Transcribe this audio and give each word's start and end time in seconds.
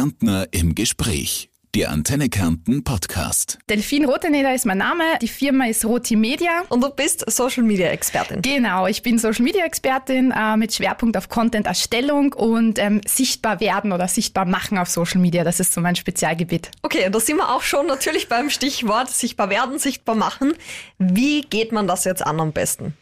Kärntner 0.00 0.48
im 0.52 0.74
Gespräch. 0.74 1.49
Der 1.76 1.92
Antenne 1.92 2.28
Kärnten 2.28 2.82
Podcast. 2.82 3.56
Delfin 3.68 4.04
Roteneder 4.04 4.52
ist 4.52 4.66
mein 4.66 4.78
Name. 4.78 5.04
Die 5.22 5.28
Firma 5.28 5.66
ist 5.66 5.84
Roti 5.84 6.16
Media. 6.16 6.62
Und 6.68 6.80
du 6.82 6.90
bist 6.90 7.30
Social 7.30 7.62
Media 7.62 7.90
Expertin. 7.90 8.42
Genau, 8.42 8.88
ich 8.88 9.04
bin 9.04 9.18
Social 9.18 9.44
Media 9.44 9.64
Expertin 9.64 10.32
äh, 10.32 10.56
mit 10.56 10.74
Schwerpunkt 10.74 11.16
auf 11.16 11.28
Content-Erstellung 11.28 12.32
und 12.32 12.80
ähm, 12.80 13.00
sichtbar 13.06 13.60
werden 13.60 13.92
oder 13.92 14.08
sichtbar 14.08 14.46
machen 14.46 14.78
auf 14.78 14.88
Social 14.88 15.20
Media. 15.20 15.44
Das 15.44 15.60
ist 15.60 15.72
so 15.72 15.80
mein 15.80 15.94
Spezialgebiet. 15.94 16.72
Okay, 16.82 17.08
da 17.08 17.20
sind 17.20 17.36
wir 17.36 17.54
auch 17.54 17.62
schon 17.62 17.86
natürlich 17.86 18.28
beim 18.28 18.50
Stichwort 18.50 19.08
sichtbar 19.08 19.48
werden, 19.48 19.78
sichtbar 19.78 20.16
machen. 20.16 20.54
Wie 20.98 21.42
geht 21.42 21.70
man 21.70 21.86
das 21.86 22.02
jetzt 22.02 22.26
an 22.26 22.40
am 22.40 22.50
besten? 22.50 22.94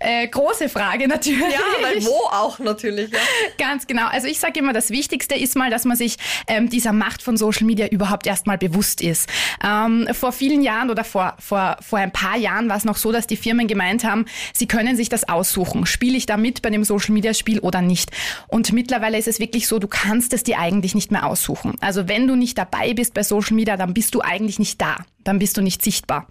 Äh, 0.00 0.26
große 0.26 0.68
Frage 0.68 1.06
natürlich. 1.06 1.40
Ja, 1.40 1.60
weil 1.80 2.04
wo 2.04 2.26
auch 2.32 2.58
natürlich. 2.58 3.10
Ja. 3.12 3.18
Ganz 3.58 3.86
genau. 3.86 4.08
Also 4.08 4.26
ich 4.26 4.40
sage 4.40 4.58
immer, 4.58 4.72
das 4.72 4.90
Wichtigste 4.90 5.36
ist 5.36 5.56
mal, 5.56 5.70
dass 5.70 5.84
man 5.84 5.96
sich 5.96 6.16
ähm, 6.48 6.68
dieser 6.68 6.92
Macht 6.92 7.22
von 7.22 7.36
Social 7.36 7.66
Media 7.66 7.86
überhaupt 7.86 8.15
erstmal 8.24 8.56
bewusst 8.56 9.00
ist. 9.00 9.28
Ähm, 9.64 10.06
vor 10.12 10.30
vielen 10.30 10.62
Jahren 10.62 10.90
oder 10.90 11.02
vor, 11.02 11.34
vor, 11.40 11.76
vor 11.80 11.98
ein 11.98 12.12
paar 12.12 12.36
Jahren 12.36 12.68
war 12.68 12.76
es 12.76 12.84
noch 12.84 12.96
so, 12.96 13.10
dass 13.10 13.26
die 13.26 13.36
Firmen 13.36 13.66
gemeint 13.66 14.04
haben, 14.04 14.26
sie 14.54 14.68
können 14.68 14.96
sich 14.96 15.08
das 15.08 15.28
aussuchen. 15.28 15.86
Spiele 15.86 16.16
ich 16.16 16.26
da 16.26 16.36
mit 16.36 16.62
bei 16.62 16.70
dem 16.70 16.84
Social 16.84 17.12
Media 17.12 17.34
Spiel 17.34 17.58
oder 17.58 17.82
nicht? 17.82 18.12
Und 18.46 18.72
mittlerweile 18.72 19.18
ist 19.18 19.26
es 19.26 19.40
wirklich 19.40 19.66
so, 19.66 19.80
du 19.80 19.88
kannst 19.88 20.32
es 20.32 20.44
dir 20.44 20.60
eigentlich 20.60 20.94
nicht 20.94 21.10
mehr 21.10 21.26
aussuchen. 21.26 21.74
Also 21.80 22.06
wenn 22.06 22.28
du 22.28 22.36
nicht 22.36 22.56
dabei 22.56 22.94
bist 22.94 23.14
bei 23.14 23.24
Social 23.24 23.56
Media, 23.56 23.76
dann 23.76 23.92
bist 23.92 24.14
du 24.14 24.20
eigentlich 24.20 24.58
nicht 24.60 24.80
da 24.80 24.98
dann 25.26 25.38
bist 25.38 25.56
du 25.56 25.62
nicht 25.62 25.82
sichtbar. 25.82 26.26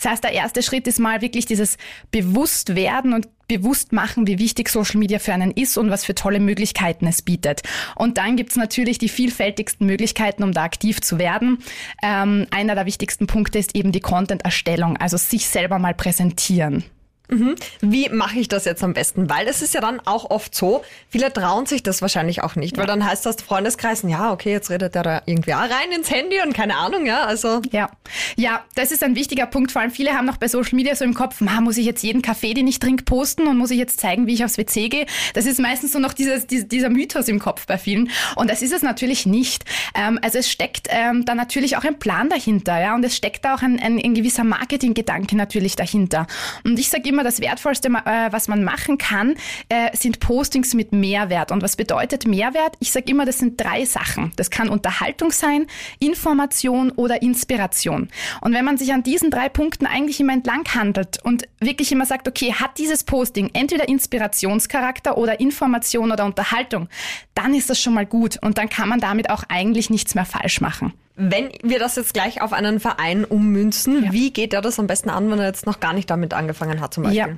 Das 0.00 0.10
heißt, 0.10 0.24
der 0.24 0.32
erste 0.32 0.62
Schritt 0.62 0.86
ist 0.86 0.98
mal 0.98 1.20
wirklich 1.20 1.46
dieses 1.46 1.78
Bewusstwerden 2.10 3.12
und 3.12 3.28
bewusst 3.48 3.92
machen, 3.92 4.26
wie 4.26 4.38
wichtig 4.38 4.68
Social 4.68 4.98
Media 4.98 5.18
für 5.18 5.32
einen 5.32 5.50
ist 5.50 5.76
und 5.78 5.90
was 5.90 6.04
für 6.04 6.14
tolle 6.14 6.40
Möglichkeiten 6.40 7.06
es 7.06 7.22
bietet. 7.22 7.62
Und 7.94 8.18
dann 8.18 8.36
gibt's 8.36 8.56
natürlich 8.56 8.98
die 8.98 9.08
vielfältigsten 9.08 9.86
Möglichkeiten, 9.86 10.42
um 10.42 10.52
da 10.52 10.64
aktiv 10.64 11.00
zu 11.00 11.18
werden. 11.18 11.58
Ähm, 12.02 12.46
einer 12.50 12.74
der 12.74 12.86
wichtigsten 12.86 13.26
Punkte 13.26 13.58
ist 13.58 13.76
eben 13.76 13.92
die 13.92 14.00
Content-Erstellung, 14.00 14.96
also 14.96 15.16
sich 15.16 15.48
selber 15.48 15.78
mal 15.78 15.94
präsentieren. 15.94 16.84
Mhm. 17.28 17.56
Wie 17.80 18.08
mache 18.08 18.38
ich 18.38 18.48
das 18.48 18.64
jetzt 18.64 18.82
am 18.82 18.94
besten? 18.94 19.28
Weil 19.28 19.48
es 19.48 19.62
ist 19.62 19.74
ja 19.74 19.80
dann 19.80 20.00
auch 20.00 20.30
oft 20.30 20.54
so, 20.54 20.84
viele 21.08 21.32
trauen 21.32 21.66
sich 21.66 21.82
das 21.82 22.02
wahrscheinlich 22.02 22.42
auch 22.42 22.56
nicht, 22.56 22.76
ja. 22.76 22.80
weil 22.80 22.86
dann 22.86 23.04
heißt 23.04 23.26
das 23.26 23.36
Freundeskreisen, 23.36 24.08
ja, 24.08 24.32
okay, 24.32 24.52
jetzt 24.52 24.70
redet 24.70 24.94
er 24.94 25.02
da 25.02 25.22
irgendwie 25.26 25.54
auch 25.54 25.60
rein 25.60 25.92
ins 25.94 26.10
Handy 26.10 26.40
und 26.44 26.52
keine 26.52 26.76
Ahnung, 26.76 27.06
ja, 27.06 27.24
also. 27.24 27.62
Ja, 27.70 27.90
ja, 28.36 28.64
das 28.74 28.92
ist 28.92 29.02
ein 29.02 29.14
wichtiger 29.14 29.46
Punkt. 29.46 29.72
Vor 29.72 29.82
allem 29.82 29.90
viele 29.90 30.12
haben 30.12 30.26
noch 30.26 30.36
bei 30.36 30.48
Social 30.48 30.76
Media 30.76 30.94
so 30.94 31.04
im 31.04 31.14
Kopf, 31.14 31.40
ma, 31.40 31.60
muss 31.60 31.76
ich 31.76 31.86
jetzt 31.86 32.02
jeden 32.02 32.22
Kaffee, 32.22 32.54
den 32.54 32.66
ich 32.66 32.78
trinke, 32.78 33.04
posten 33.04 33.46
und 33.46 33.56
muss 33.56 33.70
ich 33.70 33.78
jetzt 33.78 34.00
zeigen, 34.00 34.26
wie 34.26 34.34
ich 34.34 34.44
aufs 34.44 34.58
WC 34.58 34.88
gehe? 34.88 35.06
Das 35.34 35.46
ist 35.46 35.58
meistens 35.58 35.92
so 35.92 35.98
noch 35.98 36.12
dieses, 36.12 36.46
dieser 36.46 36.90
Mythos 36.90 37.28
im 37.28 37.38
Kopf 37.38 37.66
bei 37.66 37.78
vielen. 37.78 38.10
Und 38.36 38.50
das 38.50 38.62
ist 38.62 38.72
es 38.72 38.82
natürlich 38.82 39.26
nicht. 39.26 39.64
Ähm, 39.94 40.18
also 40.22 40.38
es 40.38 40.50
steckt 40.50 40.88
ähm, 40.90 41.24
da 41.24 41.34
natürlich 41.34 41.76
auch 41.76 41.84
ein 41.84 41.98
Plan 41.98 42.28
dahinter, 42.28 42.80
ja, 42.80 42.94
und 42.94 43.04
es 43.04 43.16
steckt 43.16 43.44
da 43.44 43.54
auch 43.54 43.62
ein, 43.62 43.80
ein, 43.80 43.98
ein 44.02 44.14
gewisser 44.14 44.44
Marketinggedanke 44.44 45.36
natürlich 45.36 45.76
dahinter. 45.76 46.26
Und 46.64 46.78
ich 46.78 46.88
sage 46.88 47.08
immer, 47.08 47.15
das 47.24 47.40
Wertvollste, 47.40 47.88
äh, 47.88 48.32
was 48.32 48.48
man 48.48 48.64
machen 48.64 48.98
kann, 48.98 49.34
äh, 49.68 49.96
sind 49.96 50.20
Postings 50.20 50.74
mit 50.74 50.92
Mehrwert. 50.92 51.52
Und 51.52 51.62
was 51.62 51.76
bedeutet 51.76 52.26
Mehrwert? 52.26 52.76
Ich 52.80 52.92
sage 52.92 53.10
immer, 53.10 53.24
das 53.24 53.38
sind 53.38 53.60
drei 53.60 53.84
Sachen. 53.84 54.32
Das 54.36 54.50
kann 54.50 54.68
Unterhaltung 54.68 55.30
sein, 55.30 55.66
Information 55.98 56.90
oder 56.92 57.22
Inspiration. 57.22 58.08
Und 58.40 58.52
wenn 58.52 58.64
man 58.64 58.78
sich 58.78 58.92
an 58.92 59.02
diesen 59.02 59.30
drei 59.30 59.48
Punkten 59.48 59.86
eigentlich 59.86 60.20
immer 60.20 60.32
entlang 60.32 60.64
handelt 60.74 61.22
und 61.22 61.44
wirklich 61.60 61.92
immer 61.92 62.06
sagt, 62.06 62.28
okay, 62.28 62.52
hat 62.52 62.78
dieses 62.78 63.04
Posting 63.04 63.50
entweder 63.52 63.88
Inspirationscharakter 63.88 65.16
oder 65.16 65.40
Information 65.40 66.12
oder 66.12 66.24
Unterhaltung, 66.24 66.88
dann 67.34 67.54
ist 67.54 67.70
das 67.70 67.80
schon 67.80 67.94
mal 67.94 68.06
gut 68.06 68.38
und 68.42 68.58
dann 68.58 68.68
kann 68.68 68.88
man 68.88 69.00
damit 69.00 69.30
auch 69.30 69.44
eigentlich 69.48 69.90
nichts 69.90 70.14
mehr 70.14 70.24
falsch 70.24 70.60
machen. 70.60 70.92
Wenn 71.16 71.50
wir 71.62 71.78
das 71.78 71.96
jetzt 71.96 72.12
gleich 72.12 72.42
auf 72.42 72.52
einen 72.52 72.78
Verein 72.78 73.24
ummünzen, 73.24 74.04
ja. 74.04 74.12
wie 74.12 74.32
geht 74.32 74.52
er 74.52 74.60
das 74.60 74.78
am 74.78 74.86
besten 74.86 75.08
an, 75.08 75.30
wenn 75.30 75.38
er 75.38 75.46
jetzt 75.46 75.64
noch 75.64 75.80
gar 75.80 75.94
nicht 75.94 76.10
damit 76.10 76.34
angefangen 76.34 76.80
hat 76.80 76.92
zum 76.92 77.04
Beispiel? 77.04 77.18
Ja. 77.18 77.28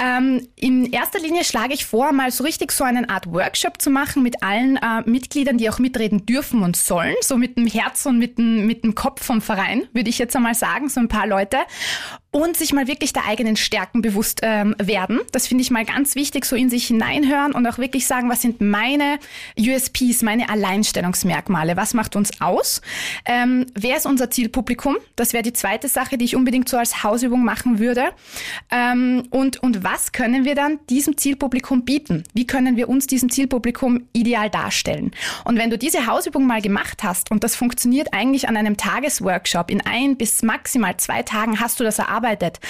Ähm, 0.00 0.48
in 0.56 0.92
erster 0.92 1.18
Linie 1.18 1.44
schlage 1.44 1.74
ich 1.74 1.84
vor, 1.84 2.12
mal 2.12 2.30
so 2.30 2.44
richtig 2.44 2.72
so 2.72 2.84
eine 2.84 3.08
Art 3.08 3.26
Workshop 3.32 3.80
zu 3.80 3.90
machen 3.90 4.22
mit 4.22 4.42
allen 4.42 4.76
äh, 4.76 5.02
Mitgliedern, 5.04 5.58
die 5.58 5.68
auch 5.70 5.78
mitreden 5.78 6.26
dürfen 6.26 6.62
und 6.62 6.76
sollen, 6.76 7.14
so 7.20 7.36
mit 7.36 7.56
dem 7.56 7.66
Herz 7.66 8.06
und 8.06 8.18
mit 8.18 8.38
dem, 8.38 8.66
mit 8.66 8.84
dem 8.84 8.94
Kopf 8.94 9.24
vom 9.24 9.40
Verein, 9.40 9.88
würde 9.92 10.10
ich 10.10 10.18
jetzt 10.18 10.36
einmal 10.36 10.54
sagen, 10.54 10.88
so 10.88 11.00
ein 11.00 11.08
paar 11.08 11.26
Leute. 11.26 11.58
Und 12.30 12.56
sich 12.56 12.72
mal 12.72 12.86
wirklich 12.86 13.12
der 13.12 13.26
eigenen 13.26 13.56
Stärken 13.56 14.00
bewusst 14.00 14.40
ähm, 14.42 14.74
werden. 14.82 15.20
Das 15.32 15.46
finde 15.46 15.60
ich 15.62 15.70
mal 15.70 15.84
ganz 15.84 16.14
wichtig, 16.14 16.46
so 16.46 16.56
in 16.56 16.70
sich 16.70 16.86
hineinhören 16.86 17.52
und 17.52 17.66
auch 17.66 17.76
wirklich 17.76 18.06
sagen, 18.06 18.30
was 18.30 18.40
sind 18.40 18.62
meine 18.62 19.18
USPs, 19.58 20.22
meine 20.22 20.48
Alleinstellungsmerkmale, 20.48 21.76
was 21.76 21.92
macht 21.92 22.16
uns 22.16 22.40
aus, 22.40 22.80
ähm, 23.26 23.66
wer 23.74 23.98
ist 23.98 24.06
unser 24.06 24.30
Zielpublikum, 24.30 24.96
das 25.14 25.34
wäre 25.34 25.42
die 25.42 25.52
zweite 25.52 25.88
Sache, 25.88 26.16
die 26.16 26.24
ich 26.24 26.34
unbedingt 26.34 26.70
so 26.70 26.78
als 26.78 27.02
Hausübung 27.02 27.44
machen 27.44 27.78
würde. 27.78 28.12
Ähm, 28.70 29.24
und, 29.30 29.62
und 29.62 29.81
was 29.82 30.12
können 30.12 30.44
wir 30.44 30.54
dann 30.54 30.78
diesem 30.88 31.16
Zielpublikum 31.16 31.84
bieten, 31.84 32.24
wie 32.34 32.46
können 32.46 32.76
wir 32.76 32.88
uns 32.88 33.06
diesem 33.06 33.30
Zielpublikum 33.30 34.08
ideal 34.12 34.50
darstellen. 34.50 35.12
Und 35.44 35.58
wenn 35.58 35.70
du 35.70 35.78
diese 35.78 36.06
Hausübung 36.06 36.46
mal 36.46 36.62
gemacht 36.62 37.02
hast 37.02 37.30
und 37.30 37.44
das 37.44 37.56
funktioniert 37.56 38.08
eigentlich 38.12 38.48
an 38.48 38.56
einem 38.56 38.76
Tagesworkshop, 38.76 39.70
in 39.70 39.80
ein 39.80 40.16
bis 40.16 40.42
maximal 40.42 40.96
zwei 40.96 41.22
Tagen 41.22 41.60
hast 41.60 41.80
du 41.80 41.84
das 41.84 41.98
erarbeitet, 41.98 42.22
arbeitet, 42.22 42.60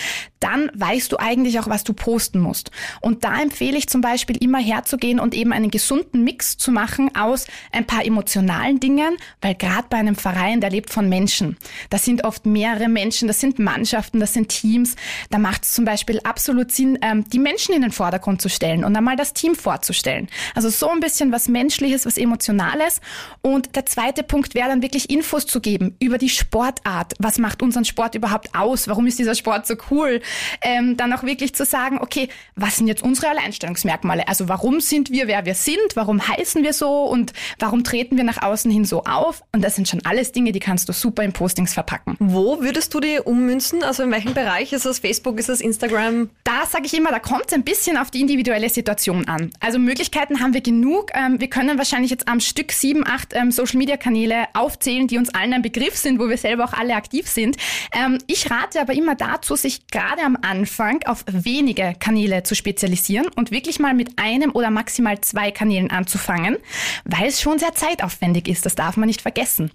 dann 0.40 0.70
weißt 0.74 1.12
du 1.12 1.18
eigentlich 1.18 1.60
auch, 1.60 1.68
was 1.68 1.84
du 1.84 1.92
posten 1.92 2.40
musst. 2.40 2.72
Und 3.00 3.22
da 3.22 3.40
empfehle 3.40 3.78
ich 3.78 3.88
zum 3.88 4.00
Beispiel 4.00 4.36
immer 4.42 4.58
herzugehen 4.58 5.20
und 5.20 5.34
eben 5.34 5.52
einen 5.52 5.70
gesunden 5.70 6.24
Mix 6.24 6.56
zu 6.56 6.72
machen 6.72 7.14
aus 7.14 7.46
ein 7.70 7.86
paar 7.86 8.04
emotionalen 8.04 8.80
Dingen, 8.80 9.16
weil 9.40 9.54
gerade 9.54 9.86
bei 9.88 9.98
einem 9.98 10.16
Verein, 10.16 10.60
der 10.60 10.70
lebt 10.70 10.90
von 10.90 11.08
Menschen. 11.08 11.56
Das 11.90 12.04
sind 12.04 12.24
oft 12.24 12.44
mehrere 12.44 12.88
Menschen, 12.88 13.28
das 13.28 13.40
sind 13.40 13.60
Mannschaften, 13.60 14.18
das 14.18 14.32
sind 14.32 14.48
Teams. 14.48 14.96
Da 15.30 15.38
macht 15.38 15.62
es 15.62 15.72
zum 15.72 15.84
Beispiel 15.84 16.18
absolut 16.24 16.72
Sinn, 16.72 17.00
ähm, 17.02 17.28
die 17.28 17.38
Menschen 17.38 17.74
in 17.74 17.82
den 17.82 17.92
Vordergrund 17.92 18.40
zu 18.40 18.48
stellen 18.48 18.84
und 18.84 18.96
einmal 18.96 19.16
das 19.16 19.34
Team 19.34 19.54
vorzustellen. 19.54 20.28
Also 20.54 20.70
so 20.70 20.88
ein 20.88 21.00
bisschen 21.00 21.32
was 21.32 21.48
Menschliches, 21.48 22.06
was 22.06 22.16
Emotionales. 22.16 23.00
Und 23.42 23.76
der 23.76 23.84
zweite 23.86 24.22
Punkt 24.22 24.54
wäre 24.54 24.68
dann 24.68 24.82
wirklich 24.82 25.10
Infos 25.10 25.46
zu 25.46 25.60
geben 25.60 25.96
über 26.00 26.16
die 26.16 26.28
Sportart. 26.28 27.14
Was 27.18 27.38
macht 27.38 27.62
unseren 27.62 27.84
Sport 27.84 28.14
überhaupt 28.14 28.54
aus? 28.54 28.88
Warum 28.88 29.06
ist 29.06 29.18
dieser 29.18 29.34
Sport 29.34 29.66
so 29.66 29.74
cool, 29.90 30.22
ähm, 30.62 30.96
dann 30.96 31.12
auch 31.12 31.24
wirklich 31.24 31.54
zu 31.54 31.64
sagen, 31.64 31.98
okay, 32.00 32.28
was 32.54 32.76
sind 32.76 32.86
jetzt 32.86 33.02
unsere 33.02 33.28
Alleinstellungsmerkmale? 33.28 34.28
Also 34.28 34.48
warum 34.48 34.80
sind 34.80 35.10
wir, 35.10 35.26
wer 35.26 35.44
wir 35.44 35.54
sind? 35.54 35.76
Warum 35.94 36.26
heißen 36.26 36.62
wir 36.62 36.72
so? 36.72 37.04
Und 37.04 37.32
warum 37.58 37.84
treten 37.84 38.16
wir 38.16 38.24
nach 38.24 38.42
außen 38.42 38.70
hin 38.70 38.84
so 38.84 39.02
auf? 39.04 39.42
Und 39.52 39.62
das 39.62 39.74
sind 39.74 39.88
schon 39.88 40.04
alles 40.04 40.32
Dinge, 40.32 40.52
die 40.52 40.60
kannst 40.60 40.88
du 40.88 40.92
super 40.92 41.22
in 41.24 41.32
Postings 41.32 41.74
verpacken. 41.74 42.16
Wo 42.20 42.62
würdest 42.62 42.94
du 42.94 43.00
die 43.00 43.18
ummünzen? 43.18 43.82
Also 43.82 44.04
in 44.04 44.10
welchem 44.10 44.34
Bereich? 44.34 44.72
Ist 44.72 44.86
das 44.86 45.00
Facebook? 45.00 45.38
Ist 45.38 45.48
das 45.48 45.60
Instagram? 45.60 46.30
Da 46.44 46.66
sage 46.66 46.86
ich 46.86 46.91
immer, 46.94 47.10
da 47.10 47.18
kommt 47.18 47.46
es 47.48 47.52
ein 47.52 47.64
bisschen 47.64 47.96
auf 47.96 48.10
die 48.10 48.20
individuelle 48.20 48.68
Situation 48.68 49.28
an. 49.28 49.50
Also 49.60 49.78
Möglichkeiten 49.78 50.40
haben 50.40 50.54
wir 50.54 50.62
genug. 50.62 51.10
Ähm, 51.14 51.40
wir 51.40 51.48
können 51.48 51.78
wahrscheinlich 51.78 52.10
jetzt 52.10 52.28
am 52.28 52.40
Stück 52.40 52.72
sieben, 52.72 53.06
acht 53.06 53.34
ähm, 53.34 53.50
Social-Media-Kanäle 53.50 54.46
aufzählen, 54.54 55.08
die 55.08 55.18
uns 55.18 55.34
allen 55.34 55.52
ein 55.52 55.62
Begriff 55.62 55.96
sind, 55.96 56.18
wo 56.18 56.28
wir 56.28 56.38
selber 56.38 56.64
auch 56.64 56.72
alle 56.72 56.94
aktiv 56.94 57.28
sind. 57.28 57.56
Ähm, 57.92 58.18
ich 58.26 58.50
rate 58.50 58.80
aber 58.80 58.94
immer 58.94 59.14
da, 59.14 59.32
dazu, 59.32 59.56
sich 59.56 59.86
gerade 59.88 60.22
am 60.22 60.38
Anfang 60.42 61.02
auf 61.04 61.24
wenige 61.26 61.94
Kanäle 61.98 62.42
zu 62.42 62.54
spezialisieren 62.54 63.26
und 63.36 63.50
wirklich 63.50 63.78
mal 63.78 63.94
mit 63.94 64.18
einem 64.18 64.52
oder 64.52 64.70
maximal 64.70 65.20
zwei 65.20 65.50
Kanälen 65.50 65.90
anzufangen, 65.90 66.58
weil 67.04 67.26
es 67.26 67.40
schon 67.40 67.58
sehr 67.58 67.74
zeitaufwendig 67.74 68.48
ist. 68.48 68.66
Das 68.66 68.74
darf 68.74 68.96
man 68.96 69.06
nicht 69.06 69.22
vergessen. 69.22 69.70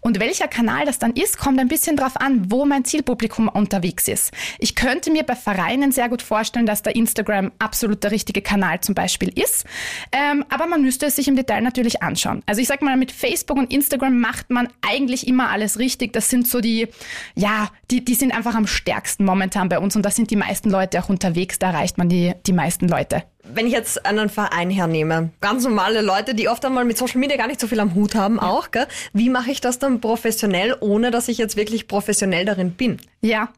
Und 0.00 0.18
welcher 0.18 0.48
Kanal 0.48 0.86
das 0.86 0.98
dann 0.98 1.12
ist, 1.12 1.38
kommt 1.38 1.60
ein 1.60 1.68
bisschen 1.68 1.96
darauf 1.96 2.16
an, 2.16 2.50
wo 2.50 2.64
mein 2.64 2.84
Zielpublikum 2.84 3.48
unterwegs 3.48 4.08
ist. 4.08 4.32
Ich 4.58 4.74
könnte 4.74 5.10
mir 5.10 5.22
bei 5.22 5.36
Vereinen 5.36 5.92
sehr 5.92 6.08
gut 6.08 6.22
vorstellen, 6.22 6.61
dass 6.66 6.82
der 6.82 6.96
Instagram 6.96 7.52
absolut 7.58 8.02
der 8.04 8.10
richtige 8.10 8.42
Kanal 8.42 8.80
zum 8.80 8.94
Beispiel 8.94 9.28
ist. 9.28 9.64
Ähm, 10.12 10.44
aber 10.48 10.66
man 10.66 10.82
müsste 10.82 11.06
es 11.06 11.16
sich 11.16 11.28
im 11.28 11.36
Detail 11.36 11.62
natürlich 11.62 12.02
anschauen. 12.02 12.42
Also 12.46 12.60
ich 12.60 12.68
sag 12.68 12.82
mal, 12.82 12.96
mit 12.96 13.12
Facebook 13.12 13.56
und 13.56 13.72
Instagram 13.72 14.18
macht 14.20 14.50
man 14.50 14.68
eigentlich 14.80 15.26
immer 15.26 15.50
alles 15.50 15.78
richtig. 15.78 16.12
Das 16.12 16.28
sind 16.28 16.46
so 16.46 16.60
die, 16.60 16.88
ja, 17.34 17.68
die, 17.90 18.04
die 18.04 18.14
sind 18.14 18.32
einfach 18.32 18.54
am 18.54 18.66
stärksten 18.66 18.92
stärksten 18.92 19.24
momentan 19.24 19.68
bei 19.68 19.78
uns 19.78 19.96
und 19.96 20.02
da 20.02 20.10
sind 20.10 20.30
die 20.30 20.36
meisten 20.36 20.70
Leute 20.70 21.02
auch 21.02 21.08
unterwegs, 21.08 21.58
da 21.58 21.68
erreicht 21.68 21.98
man 21.98 22.08
die, 22.08 22.32
die 22.46 22.52
meisten 22.52 22.88
Leute. 22.88 23.24
Wenn 23.44 23.66
ich 23.66 23.72
jetzt 23.72 24.06
einen 24.06 24.28
Verein 24.28 24.70
hernehme, 24.70 25.30
ganz 25.40 25.64
normale 25.64 26.00
Leute, 26.00 26.34
die 26.34 26.48
oft 26.48 26.64
einmal 26.64 26.84
mit 26.84 26.96
Social 26.96 27.18
Media 27.18 27.36
gar 27.36 27.48
nicht 27.48 27.60
so 27.60 27.66
viel 27.66 27.80
am 27.80 27.94
Hut 27.94 28.14
haben, 28.14 28.36
ja. 28.36 28.42
auch, 28.42 28.70
gell? 28.70 28.86
wie 29.12 29.30
mache 29.30 29.50
ich 29.50 29.60
das 29.60 29.80
dann 29.80 30.00
professionell, 30.00 30.76
ohne 30.80 31.10
dass 31.10 31.26
ich 31.26 31.38
jetzt 31.38 31.56
wirklich 31.56 31.88
professionell 31.88 32.44
darin 32.44 32.72
bin? 32.72 32.98
Ja, 33.20 33.48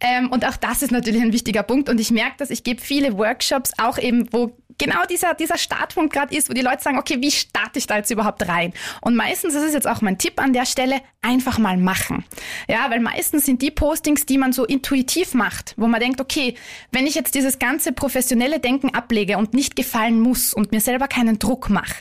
ähm, 0.00 0.30
und 0.30 0.46
auch 0.46 0.56
das 0.56 0.82
ist 0.82 0.90
natürlich 0.90 1.22
ein 1.22 1.32
wichtiger 1.32 1.62
Punkt 1.62 1.88
und 1.88 1.98
ich 2.00 2.10
merke 2.10 2.36
dass 2.36 2.50
ich 2.50 2.64
gebe 2.64 2.80
viele 2.82 3.16
Workshops, 3.16 3.72
auch 3.78 3.98
eben, 3.98 4.30
wo 4.30 4.52
genau 4.80 5.04
dieser, 5.08 5.34
dieser 5.34 5.58
Startpunkt 5.58 6.12
gerade 6.12 6.34
ist, 6.34 6.48
wo 6.48 6.54
die 6.54 6.62
Leute 6.62 6.82
sagen, 6.82 6.98
okay, 6.98 7.18
wie 7.20 7.30
starte 7.30 7.78
ich 7.78 7.86
da 7.86 7.98
jetzt 7.98 8.10
überhaupt 8.10 8.48
rein? 8.48 8.72
Und 9.02 9.14
meistens 9.14 9.54
ist 9.54 9.62
es 9.62 9.74
jetzt 9.74 9.86
auch 9.86 10.00
mein 10.00 10.18
Tipp 10.18 10.40
an 10.40 10.52
der 10.52 10.66
Stelle, 10.66 11.00
einfach 11.22 11.58
mal 11.58 11.76
machen. 11.76 12.24
Ja, 12.66 12.90
weil 12.90 13.00
meistens 13.00 13.44
sind 13.44 13.60
die 13.60 13.70
Postings, 13.70 14.24
die 14.24 14.38
man 14.38 14.54
so 14.54 14.64
intuitiv 14.64 15.34
macht, 15.34 15.74
wo 15.76 15.86
man 15.86 16.00
denkt, 16.00 16.20
okay, 16.20 16.54
wenn 16.92 17.06
ich 17.06 17.14
jetzt 17.14 17.34
dieses 17.34 17.58
ganze 17.58 17.92
professionelle 17.92 18.58
Denken 18.58 18.94
ablege 18.94 19.36
und 19.36 19.52
nicht 19.52 19.76
gefallen 19.76 20.18
muss 20.18 20.54
und 20.54 20.72
mir 20.72 20.80
selber 20.80 21.08
keinen 21.08 21.38
Druck 21.38 21.68
mache, 21.68 21.96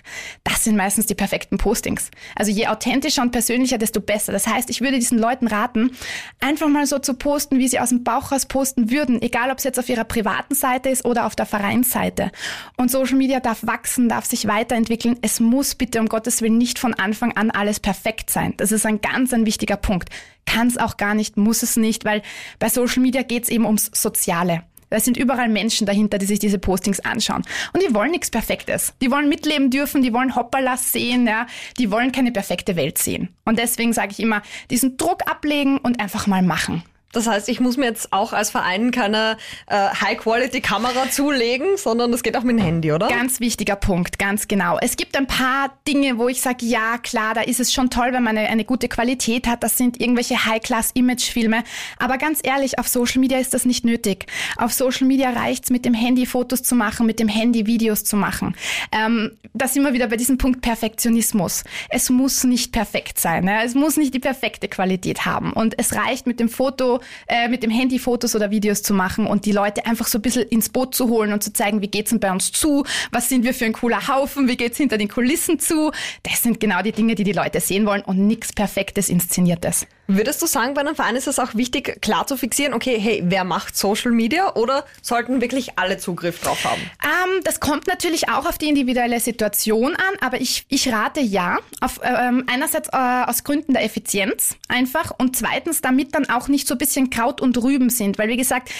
das 0.45 0.63
sind 0.63 0.77
meistens 0.77 1.05
die 1.05 1.15
perfekten 1.15 1.57
Postings. 1.57 2.09
Also 2.35 2.51
je 2.51 2.67
authentischer 2.67 3.21
und 3.21 3.31
persönlicher, 3.31 3.77
desto 3.77 3.99
besser. 3.99 4.31
Das 4.31 4.47
heißt, 4.47 4.69
ich 4.69 4.79
würde 4.79 4.97
diesen 4.99 5.19
Leuten 5.19 5.47
raten, 5.47 5.91
einfach 6.39 6.69
mal 6.69 6.85
so 6.85 6.97
zu 6.97 7.13
posten, 7.13 7.59
wie 7.59 7.67
sie 7.67 7.79
aus 7.79 7.89
dem 7.89 8.05
Bauch 8.05 8.31
raus 8.31 8.45
posten 8.45 8.89
würden, 8.89 9.21
egal 9.21 9.51
ob 9.51 9.57
es 9.57 9.65
jetzt 9.65 9.79
auf 9.79 9.89
ihrer 9.89 10.05
privaten 10.05 10.55
Seite 10.55 10.87
ist 10.87 11.03
oder 11.03 11.25
auf 11.25 11.35
der 11.35 11.45
Vereinsseite. 11.45 12.31
Und 12.77 12.91
Social 12.91 13.17
Media 13.17 13.39
darf 13.39 13.65
wachsen, 13.65 14.09
darf 14.09 14.25
sich 14.25 14.47
weiterentwickeln. 14.47 15.17
Es 15.21 15.39
muss 15.39 15.75
bitte 15.75 15.99
um 15.99 16.07
Gottes 16.07 16.41
Willen 16.41 16.57
nicht 16.57 16.79
von 16.79 16.93
Anfang 16.93 17.35
an 17.35 17.51
alles 17.51 17.79
perfekt 17.79 18.29
sein. 18.29 18.53
Das 18.57 18.71
ist 18.71 18.85
ein 18.85 19.01
ganz 19.01 19.33
ein 19.33 19.45
wichtiger 19.45 19.77
Punkt. 19.77 20.09
Kann 20.45 20.67
es 20.67 20.77
auch 20.77 20.97
gar 20.97 21.13
nicht, 21.13 21.37
muss 21.37 21.63
es 21.63 21.75
nicht, 21.77 22.05
weil 22.05 22.21
bei 22.59 22.69
Social 22.69 23.01
Media 23.01 23.21
geht 23.23 23.43
es 23.43 23.49
eben 23.49 23.65
ums 23.65 23.91
Soziale. 23.93 24.63
Da 24.89 24.99
sind 24.99 25.17
überall 25.17 25.49
Menschen 25.49 25.85
dahinter, 25.85 26.17
die 26.17 26.25
sich 26.25 26.39
diese 26.39 26.57
Postings 26.57 26.99
anschauen. 26.99 27.43
Und 27.73 27.83
die 27.83 27.93
wollen 27.93 28.11
nichts 28.11 28.31
Perfektes. 28.31 28.93
Die 29.01 29.11
wollen 29.11 29.29
mitleben 29.29 29.69
dürfen, 29.69 30.01
die 30.01 30.13
wollen 30.13 30.35
Hoppalas 30.35 30.91
sehen, 30.91 31.27
ja. 31.27 31.45
Die 31.77 31.91
wollen 31.91 32.11
keine 32.11 32.31
perfekte 32.31 32.75
Welt 32.75 32.97
sehen. 32.97 33.29
Und 33.45 33.59
deswegen 33.59 33.93
sage 33.93 34.11
ich 34.11 34.19
immer, 34.19 34.41
diesen 34.71 34.97
Druck 34.97 35.29
ablegen 35.29 35.77
und 35.77 35.99
einfach 35.99 36.25
mal 36.25 36.41
machen. 36.41 36.83
Das 37.11 37.27
heißt, 37.27 37.49
ich 37.49 37.59
muss 37.59 37.77
mir 37.77 37.85
jetzt 37.85 38.13
auch 38.13 38.33
als 38.33 38.51
Verein 38.51 38.91
keine 38.91 39.37
äh, 39.67 39.75
High-Quality-Kamera 39.75 41.09
zulegen, 41.09 41.77
sondern 41.77 42.13
es 42.13 42.21
geht 42.21 42.37
auch 42.37 42.43
mit 42.43 42.57
dem 42.57 42.63
Handy, 42.63 42.91
oder? 42.91 43.07
Ganz 43.07 43.39
wichtiger 43.39 43.75
Punkt, 43.75 44.19
ganz 44.19 44.47
genau. 44.47 44.77
Es 44.79 44.95
gibt 44.95 45.17
ein 45.17 45.25
paar 45.25 45.71
Dinge, 45.87 46.19
wo 46.19 46.27
ich 46.27 46.41
sage, 46.41 46.65
ja 46.65 46.99
klar, 46.99 47.33
da 47.33 47.41
ist 47.41 47.59
es 47.59 47.73
schon 47.73 47.89
toll, 47.89 48.09
wenn 48.11 48.21
man 48.21 48.37
eine, 48.37 48.47
eine 48.49 48.63
gute 48.63 48.87
Qualität 48.87 49.47
hat. 49.47 49.63
Das 49.63 49.75
sind 49.75 49.99
irgendwelche 49.99 50.45
High-Class-Image-Filme. 50.45 51.63
Aber 51.97 52.17
ganz 52.19 52.41
ehrlich, 52.43 52.77
auf 52.77 52.87
Social 52.87 53.19
Media 53.19 53.39
ist 53.39 53.53
das 53.55 53.65
nicht 53.65 53.85
nötig. 53.85 54.27
Auf 54.57 54.73
Social 54.73 55.07
Media 55.07 55.31
reicht's, 55.31 55.71
mit 55.71 55.85
dem 55.85 55.95
Handy 55.95 56.27
Fotos 56.27 56.61
zu 56.61 56.75
machen, 56.75 57.07
mit 57.07 57.19
dem 57.19 57.27
Handy 57.27 57.65
Videos 57.65 58.03
zu 58.03 58.17
machen. 58.17 58.55
Ähm, 58.91 59.37
da 59.53 59.67
sind 59.67 59.83
wir 59.83 59.93
wieder 59.93 60.07
bei 60.07 60.17
diesem 60.17 60.37
Punkt 60.37 60.61
Perfektionismus. 60.61 61.63
Es 61.89 62.11
muss 62.11 62.43
nicht 62.43 62.71
perfekt 62.71 63.19
sein. 63.19 63.45
Ne? 63.45 63.63
Es 63.63 63.73
muss 63.73 63.97
nicht 63.97 64.13
die 64.13 64.19
perfekte 64.19 64.67
Qualität 64.67 65.25
haben. 65.25 65.53
Und 65.53 65.77
es 65.79 65.95
reicht 65.95 66.27
mit 66.27 66.39
dem 66.39 66.49
Foto 66.49 66.98
äh, 67.27 67.47
mit 67.47 67.63
dem 67.63 67.71
Handy 67.71 67.99
Fotos 67.99 68.35
oder 68.35 68.51
Videos 68.51 68.83
zu 68.83 68.93
machen 68.93 69.27
und 69.27 69.45
die 69.45 69.51
Leute 69.51 69.85
einfach 69.85 70.07
so 70.07 70.17
ein 70.17 70.21
bisschen 70.21 70.43
ins 70.43 70.69
Boot 70.69 70.95
zu 70.95 71.09
holen 71.09 71.33
und 71.33 71.43
zu 71.43 71.53
zeigen, 71.53 71.81
wie 71.81 71.87
geht's 71.87 72.09
denn 72.09 72.19
bei 72.19 72.31
uns 72.31 72.51
zu, 72.51 72.85
was 73.11 73.29
sind 73.29 73.43
wir 73.43 73.53
für 73.53 73.65
ein 73.65 73.73
cooler 73.73 74.07
Haufen, 74.07 74.47
wie 74.47 74.57
geht's 74.57 74.77
hinter 74.77 74.97
den 74.97 75.07
Kulissen 75.07 75.59
zu. 75.59 75.91
Das 76.23 76.43
sind 76.43 76.59
genau 76.59 76.81
die 76.81 76.91
Dinge, 76.91 77.15
die 77.15 77.23
die 77.23 77.33
Leute 77.33 77.59
sehen 77.59 77.85
wollen 77.85 78.01
und 78.01 78.27
nichts 78.27 78.53
Perfektes, 78.53 79.09
Inszeniertes. 79.09 79.87
Würdest 80.11 80.41
du 80.41 80.47
sagen, 80.47 80.73
bei 80.73 80.81
einem 80.81 80.95
Verein 80.95 81.15
ist 81.15 81.27
es 81.27 81.37
auch 81.37 81.53
wichtig, 81.53 82.01
klar 82.01 82.25
zu 82.25 82.35
fixieren, 82.35 82.73
okay, 82.73 82.99
hey, 82.99 83.21
wer 83.25 83.43
macht 83.43 83.77
Social 83.77 84.09
Media 84.09 84.55
oder 84.55 84.83
sollten 85.03 85.39
wirklich 85.39 85.77
alle 85.77 85.99
Zugriff 85.99 86.41
drauf 86.41 86.63
haben? 86.63 86.81
Ähm, 87.03 87.43
das 87.43 87.59
kommt 87.59 87.85
natürlich 87.85 88.27
auch 88.27 88.47
auf 88.47 88.57
die 88.57 88.69
individuelle 88.69 89.19
Situation 89.19 89.95
an, 89.95 90.15
aber 90.19 90.41
ich, 90.41 90.65
ich 90.67 90.91
rate 90.91 91.19
ja. 91.19 91.59
Auf, 91.79 91.99
ähm, 92.01 92.43
einerseits 92.47 92.89
äh, 92.89 92.97
aus 92.97 93.43
Gründen 93.43 93.73
der 93.73 93.83
Effizienz 93.83 94.55
einfach 94.67 95.13
und 95.15 95.35
zweitens, 95.35 95.81
damit 95.81 96.15
dann 96.15 96.27
auch 96.27 96.47
nicht 96.47 96.67
so 96.67 96.73
ein 96.73 96.79
bisschen 96.79 97.11
Kraut 97.11 97.39
und 97.39 97.61
Rüben 97.61 97.91
sind, 97.91 98.17
weil 98.17 98.29
wie 98.29 98.37
gesagt, 98.37 98.71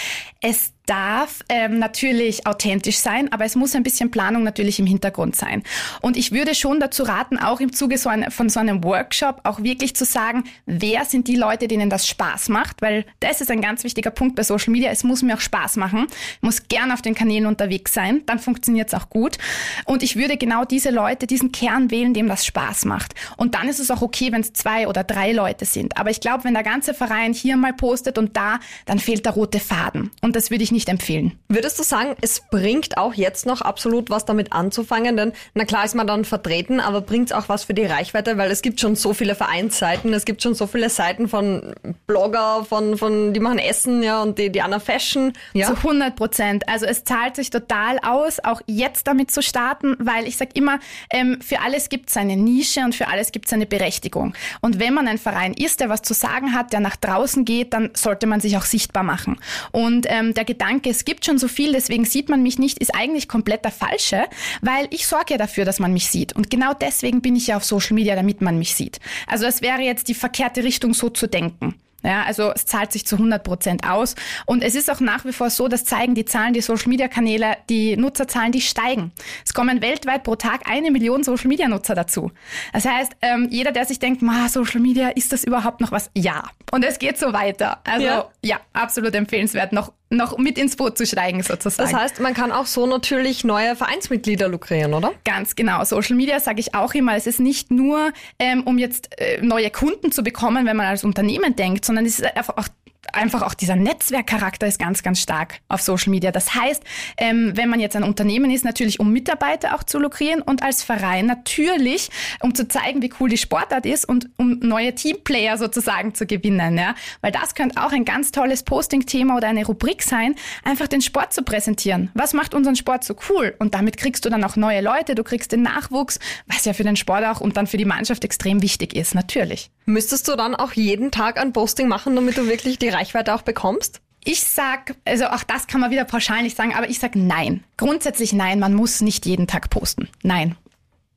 es 0.42 0.74
darf 0.90 1.44
ähm, 1.50 1.78
natürlich 1.78 2.48
authentisch 2.48 2.98
sein, 2.98 3.32
aber 3.32 3.46
es 3.46 3.56
muss 3.56 3.76
ein 3.76 3.84
bisschen 3.84 4.10
Planung 4.10 4.44
natürlich 4.44 4.80
im 4.80 4.88
Hintergrund 4.88 5.36
sein. 5.36 5.62
Und 6.02 6.18
ich 6.18 6.32
würde 6.32 6.56
schon 6.56 6.80
dazu 6.80 7.04
raten, 7.04 7.38
auch 7.38 7.60
im 7.60 7.72
Zuge 7.74 8.00
so 8.00 8.10
ein, 8.10 8.32
von 8.32 8.50
so 8.50 8.60
einem 8.60 8.84
Workshop 8.84 9.42
auch 9.44 9.62
wirklich 9.62 9.96
zu 9.96 10.04
sagen, 10.04 10.46
wer 10.66 11.06
sind 11.06 11.28
die 11.28 11.36
Leute, 11.36 11.68
denen 11.68 11.92
das 11.92 12.08
Spaß 12.08 12.50
macht, 12.50 12.82
weil 12.82 13.06
das 13.20 13.40
ist 13.40 13.52
ein 13.52 13.62
ganz 13.62 13.84
wichtiger 13.84 14.10
Punkt 14.10 14.36
bei 14.36 14.42
Social 14.42 14.72
Media. 14.72 14.90
Es 14.90 15.04
muss 15.04 15.22
mir 15.22 15.36
auch 15.36 15.42
Spaß 15.42 15.76
machen, 15.76 16.08
muss 16.42 16.68
gern 16.68 16.92
auf 16.92 17.04
den 17.04 17.14
Kanälen 17.14 17.46
unterwegs 17.46 17.94
sein, 17.94 18.24
dann 18.26 18.40
funktioniert 18.40 18.88
es 18.88 18.96
auch 18.96 19.10
gut. 19.10 19.38
Und 19.86 20.02
ich 20.02 20.16
würde 20.16 20.38
genau 20.38 20.66
diese 20.66 20.90
Leute, 20.90 21.28
diesen 21.28 21.52
Kern 21.52 21.92
wählen, 21.92 22.16
dem 22.16 22.28
das 22.28 22.48
Spaß 22.48 22.86
macht. 22.86 23.14
Und 23.38 23.54
dann 23.54 23.68
ist 23.68 23.80
es 23.80 23.92
auch 23.92 24.02
okay, 24.02 24.32
wenn 24.32 24.42
es 24.42 24.54
zwei 24.54 24.88
oder 24.88 25.04
drei 25.04 25.34
Leute 25.34 25.66
sind. 25.66 25.98
Aber 25.98 26.10
ich 26.10 26.20
glaube, 26.20 26.46
wenn 26.46 26.56
der 26.56 26.64
ganze 26.64 26.96
Verein 26.96 27.34
hier 27.34 27.58
mal 27.58 27.74
postet 27.74 28.18
und 28.18 28.36
da, 28.36 28.60
dann 28.86 28.98
fehlt 28.98 29.26
der 29.26 29.34
rote 29.34 29.60
Faden. 29.60 30.10
Und 30.22 30.36
das 30.36 30.50
würde 30.50 30.64
ich 30.64 30.72
nicht 30.72 30.79
nicht 30.80 30.88
empfehlen. 30.88 31.38
Würdest 31.50 31.78
du 31.78 31.84
sagen, 31.84 32.16
es 32.22 32.42
bringt 32.50 32.98
auch 32.98 33.14
jetzt 33.14 33.46
noch 33.46 33.60
absolut 33.60 34.10
was 34.10 34.24
damit 34.24 34.54
anzufangen? 34.54 35.18
Denn 35.18 35.34
na 35.54 35.66
klar 35.66 35.84
ist 35.84 35.94
man 35.94 36.08
dann 36.08 36.24
vertreten, 36.24 36.80
aber 36.80 37.02
bringt 37.02 37.32
es 37.32 37.36
auch 37.36 37.50
was 37.50 37.66
für 37.66 37.74
die 37.74 37.84
Reichweite? 37.84 38.38
Weil 38.38 38.50
es 38.50 38.62
gibt 38.62 38.80
schon 38.80 38.96
so 38.96 39.14
viele 39.14 39.36
Vereinsseiten, 39.36 40.14
es 40.14 40.24
gibt 40.24 40.42
schon 40.42 40.56
so 40.56 40.68
viele 40.68 40.90
Seiten 40.90 41.28
von 41.28 41.74
Blogger, 42.08 42.64
von, 42.64 42.98
von 42.98 43.34
die 43.34 43.42
machen 43.42 43.60
Essen, 43.60 44.04
ja, 44.04 44.22
und 44.22 44.38
die, 44.38 44.50
die 44.50 44.62
Anna 44.62 44.80
Fashion. 44.80 45.34
Ja? 45.54 45.68
Zu 45.68 45.74
100 45.74 46.16
Prozent. 46.16 46.70
Also 46.70 46.86
es 46.86 47.04
zahlt 47.04 47.36
sich 47.36 47.50
total 47.50 48.00
aus, 48.00 48.40
auch 48.42 48.62
jetzt 48.66 49.08
damit 49.08 49.32
zu 49.32 49.42
starten, 49.42 49.98
weil 50.00 50.28
ich 50.28 50.38
sage 50.38 50.52
immer, 50.54 50.80
ähm, 51.12 51.42
für 51.42 51.60
alles 51.60 51.90
gibt 51.90 52.10
es 52.10 52.16
eine 52.16 52.38
Nische 52.38 52.86
und 52.86 52.96
für 52.96 53.10
alles 53.10 53.34
gibt 53.34 53.48
es 53.48 53.54
eine 53.54 53.66
Berechtigung. 53.66 54.34
Und 54.62 54.80
wenn 54.80 54.94
man 54.94 55.10
ein 55.10 55.18
Verein 55.18 55.54
ist, 55.54 55.82
der 55.82 55.90
was 55.90 56.04
zu 56.04 56.14
sagen 56.14 56.54
hat, 56.54 56.72
der 56.72 56.80
nach 56.80 56.96
draußen 56.96 57.44
geht, 57.44 57.74
dann 57.74 57.90
sollte 57.96 58.28
man 58.28 58.40
sich 58.40 58.56
auch 58.56 58.66
sichtbar 58.66 59.04
machen. 59.04 59.38
Und 59.74 60.06
ähm, 60.08 60.34
der 60.34 60.46
Gedanke 60.46 60.69
Gedanke, 60.70 60.92
es 60.92 61.04
gibt 61.04 61.26
schon 61.26 61.40
so 61.40 61.48
viel, 61.48 61.72
deswegen 61.72 62.06
sieht 62.06 62.30
man 62.30 62.44
mich 62.44 62.60
nicht, 62.60 62.78
ist 62.78 62.94
eigentlich 62.94 63.28
komplett 63.28 63.66
der 63.66 63.72
falsche, 63.72 64.26
weil 64.62 64.88
ich 64.92 65.08
sorge 65.08 65.32
ja 65.32 65.38
dafür, 65.38 65.66
dass 65.66 65.80
man 65.80 65.92
mich 65.94 66.12
sieht. 66.12 66.36
Und 66.36 66.52
genau 66.52 66.74
deswegen 66.80 67.22
bin 67.22 67.36
ich 67.36 67.48
ja 67.48 67.58
auf 67.58 67.64
Social 67.64 67.96
Media, 67.96 68.16
damit 68.16 68.42
man 68.42 68.60
mich 68.60 68.76
sieht. 68.76 69.00
Also 69.26 69.48
es 69.48 69.64
wäre 69.64 69.82
jetzt 69.82 70.10
die 70.10 70.14
verkehrte 70.14 70.64
Richtung, 70.64 70.94
so 70.94 71.10
zu 71.10 71.26
denken. 71.26 71.74
Ja, 72.04 72.24
also 72.24 72.54
es 72.54 72.66
zahlt 72.66 72.92
sich 72.94 73.06
zu 73.06 73.16
100 73.16 73.44
Prozent 73.44 73.90
aus. 73.90 74.16
Und 74.46 74.64
es 74.64 74.76
ist 74.76 74.90
auch 74.90 75.00
nach 75.00 75.26
wie 75.26 75.34
vor 75.34 75.50
so, 75.50 75.68
das 75.68 75.86
zeigen 75.86 76.16
die 76.16 76.24
Zahlen, 76.24 76.54
die 76.54 76.62
Social-Media-Kanäle, 76.62 77.58
die 77.70 77.98
Nutzerzahlen, 77.98 78.52
die 78.52 78.62
steigen. 78.62 79.12
Es 79.46 79.54
kommen 79.54 79.82
weltweit 79.82 80.24
pro 80.24 80.36
Tag 80.36 80.70
eine 80.70 80.92
Million 80.92 81.24
Social-Media-Nutzer 81.24 81.96
dazu. 81.96 82.32
Das 82.74 82.86
heißt, 82.86 83.14
ähm, 83.22 83.48
jeder, 83.50 83.72
der 83.72 83.86
sich 83.86 84.00
denkt, 84.00 84.22
Social 84.50 84.80
Media, 84.80 85.10
ist 85.10 85.34
das 85.34 85.44
überhaupt 85.44 85.82
noch 85.82 85.92
was? 85.92 86.10
Ja. 86.16 86.44
Und 86.72 86.86
es 86.86 87.00
geht 87.00 87.18
so 87.18 87.34
weiter. 87.34 87.82
Also 87.84 88.06
ja, 88.06 88.30
ja 88.44 88.60
absolut 88.72 89.14
empfehlenswert, 89.16 89.74
noch 89.74 89.92
noch 90.10 90.38
mit 90.38 90.58
ins 90.58 90.76
Boot 90.76 90.98
zu 90.98 91.06
steigen 91.06 91.44
sozusagen. 91.44 91.92
Das 91.92 92.00
heißt, 92.00 92.20
man 92.20 92.34
kann 92.34 92.52
auch 92.52 92.66
so 92.66 92.88
natürlich 92.88 93.44
neue 93.44 93.76
Vereinsmitglieder 93.76 94.48
lukrieren, 94.48 94.94
oder? 94.94 95.12
Ganz 95.24 95.56
genau. 95.56 95.84
Social 95.84 96.16
Media 96.16 96.40
sage 96.40 96.60
ich 96.60 96.74
auch 96.74 96.94
immer, 96.96 97.16
es 97.16 97.28
ist 97.28 97.40
nicht 97.40 97.70
nur, 97.70 98.12
ähm, 98.40 98.64
um 98.66 98.80
jetzt 98.80 99.20
äh, 99.20 99.40
neue 99.42 99.70
Kunden 99.70 100.12
zu 100.12 100.24
bekommen, 100.24 100.66
wenn 100.66 100.76
man 100.76 100.88
als 100.88 101.04
Unternehmen 101.04 101.56
denkt, 101.56 101.86
sondern 101.86 102.06
es 102.06 102.20
ist 102.20 102.36
einfach 102.36 102.58
auch 102.58 102.68
einfach 103.14 103.42
auch 103.42 103.54
dieser 103.54 103.76
Netzwerkcharakter 103.76 104.68
ist 104.68 104.80
ganz, 104.80 105.04
ganz 105.04 105.20
stark 105.20 105.60
auf 105.68 105.82
Social 105.82 106.12
Media. 106.12 106.32
Das 106.32 106.56
heißt, 106.56 106.84
ähm, 107.18 107.52
wenn 107.56 107.70
man 107.70 107.80
jetzt 107.80 107.96
ein 107.96 108.04
Unternehmen 108.04 108.52
ist, 108.52 108.66
natürlich 108.66 109.00
um 109.00 109.12
Mitarbeiter 109.12 109.76
auch 109.76 109.84
zu 109.84 110.00
lukrieren 110.00 110.42
und 110.42 110.64
als 110.64 110.84
Verein 110.84 111.26
natürlich, 111.26 112.10
um 112.42 112.56
zu 112.56 112.68
zeigen, 112.68 113.02
wie 113.02 113.12
cool 113.20 113.30
die 113.30 113.38
Sportart 113.38 113.86
ist 113.86 114.08
und 114.08 114.30
um 114.38 114.60
neue 114.60 114.94
Teamplayer 114.96 115.58
sozusagen 115.58 116.14
zu 116.14 116.26
gewinnen. 116.26 116.78
Ja? 116.78 116.96
Weil 117.22 117.32
das 117.32 117.56
könnte 117.56 117.84
auch 117.84 117.92
ein 117.92 118.06
ganz 118.06 118.32
tolles 118.32 118.64
Posting-Thema 118.64 119.38
oder 119.38 119.48
eine 119.48 119.66
Rubrik 119.66 120.04
sein, 120.04 120.36
einfach 120.64 120.88
den 120.88 121.02
Sport 121.02 121.34
zu 121.34 121.44
präsentieren. 121.44 122.12
Was 122.14 122.34
macht 122.34 122.54
unseren 122.54 122.76
Sport 122.76 123.04
so 123.04 123.16
cool? 123.30 123.56
Und 123.60 123.74
damit 123.74 123.98
kriegst 123.98 124.26
du 124.26 124.30
dann 124.30 124.44
auch 124.44 124.56
neue 124.56 124.82
Leute, 124.82 125.16
du 125.16 125.24
kriegst 125.24 125.52
den 125.52 125.62
Nachwuchs, 125.62 126.20
was 126.48 126.66
ja 126.66 126.74
für 126.74 126.84
den 126.84 126.96
Sport 126.96 127.26
auch 127.26 127.42
und 127.42 127.58
dann 127.58 127.68
für 127.68 127.78
die 127.78 127.86
Mannschaft 127.86 128.24
extrem 128.24 128.62
wichtig 128.62 128.96
ist, 128.96 129.16
natürlich. 129.16 129.70
Müsstest 129.86 130.28
du 130.28 130.36
dann 130.36 130.54
auch 130.54 130.74
jeden 130.74 131.10
Tag 131.10 131.40
ein 131.40 131.52
Posting 131.52 131.88
machen, 131.88 132.16
damit 132.16 132.38
du 132.38 132.48
wirklich 132.48 132.78
die 132.78 132.90
Reichweite 133.00 133.34
auch 133.34 133.42
bekommst? 133.42 134.02
Ich 134.24 134.42
sag, 134.42 134.96
also 135.06 135.28
auch 135.28 135.44
das 135.44 135.68
kann 135.68 135.80
man 135.80 135.92
wieder 135.92 136.04
pauschal 136.04 136.44
nicht 136.44 136.58
sagen, 136.58 136.76
aber 136.76 136.90
ich 136.90 137.00
sag 137.00 137.16
nein. 137.16 137.64
Grundsätzlich 137.78 138.34
nein, 138.34 138.60
man 138.60 138.74
muss 138.74 139.02
nicht 139.02 139.26
jeden 139.26 139.48
Tag 139.48 139.70
posten. 139.70 140.10
Nein. 140.24 140.56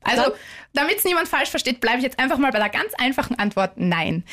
Also, 0.05 0.33
damit 0.73 0.99
es 0.99 1.05
niemand 1.05 1.29
falsch 1.29 1.51
versteht, 1.51 1.81
bleibe 1.81 1.99
ich 1.99 2.05
jetzt 2.05 2.19
einfach 2.19 2.39
mal 2.39 2.53
bei 2.53 2.59
der 2.59 2.69
ganz 2.69 2.93
einfachen 2.99 3.39
Antwort 3.39 3.73
nein. 3.77 4.25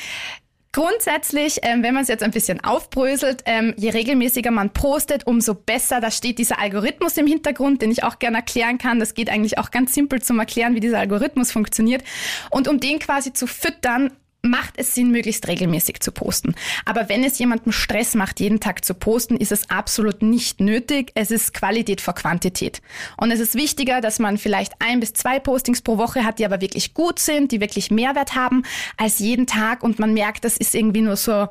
Grundsätzlich, 0.72 1.58
ähm, 1.62 1.82
wenn 1.82 1.94
man 1.94 2.04
es 2.04 2.08
jetzt 2.08 2.22
ein 2.22 2.30
bisschen 2.30 2.62
aufbröselt, 2.62 3.42
ähm, 3.44 3.74
je 3.76 3.90
regelmäßiger 3.90 4.52
man 4.52 4.70
postet, 4.70 5.26
umso 5.26 5.54
besser. 5.54 6.00
Da 6.00 6.12
steht 6.12 6.38
dieser 6.38 6.60
Algorithmus 6.60 7.16
im 7.16 7.26
Hintergrund, 7.26 7.82
den 7.82 7.90
ich 7.90 8.04
auch 8.04 8.20
gerne 8.20 8.36
erklären 8.36 8.78
kann. 8.78 9.00
Das 9.00 9.14
geht 9.14 9.30
eigentlich 9.30 9.58
auch 9.58 9.72
ganz 9.72 9.94
simpel 9.94 10.22
zum 10.22 10.38
Erklären, 10.38 10.76
wie 10.76 10.80
dieser 10.80 11.00
Algorithmus 11.00 11.50
funktioniert. 11.50 12.04
Und 12.50 12.68
um 12.68 12.78
den 12.78 13.00
quasi 13.00 13.32
zu 13.32 13.48
füttern, 13.48 14.12
macht 14.42 14.74
es 14.76 14.94
Sinn, 14.94 15.10
möglichst 15.10 15.46
regelmäßig 15.48 16.00
zu 16.00 16.12
posten. 16.12 16.54
Aber 16.84 17.08
wenn 17.08 17.24
es 17.24 17.38
jemandem 17.38 17.72
Stress 17.72 18.14
macht, 18.14 18.40
jeden 18.40 18.60
Tag 18.60 18.84
zu 18.84 18.94
posten, 18.94 19.36
ist 19.36 19.52
es 19.52 19.68
absolut 19.70 20.22
nicht 20.22 20.60
nötig. 20.60 21.12
Es 21.14 21.30
ist 21.30 21.52
Qualität 21.54 22.00
vor 22.00 22.14
Quantität. 22.14 22.80
Und 23.16 23.30
es 23.30 23.40
ist 23.40 23.54
wichtiger, 23.54 24.00
dass 24.00 24.18
man 24.18 24.38
vielleicht 24.38 24.72
ein 24.78 25.00
bis 25.00 25.12
zwei 25.12 25.38
Postings 25.38 25.82
pro 25.82 25.98
Woche 25.98 26.24
hat, 26.24 26.38
die 26.38 26.46
aber 26.46 26.60
wirklich 26.60 26.94
gut 26.94 27.18
sind, 27.18 27.52
die 27.52 27.60
wirklich 27.60 27.90
Mehrwert 27.90 28.34
haben, 28.34 28.62
als 28.96 29.18
jeden 29.18 29.46
Tag 29.46 29.82
und 29.82 29.98
man 29.98 30.14
merkt, 30.14 30.44
das 30.44 30.56
ist 30.56 30.74
irgendwie 30.74 31.02
nur 31.02 31.16
so, 31.16 31.48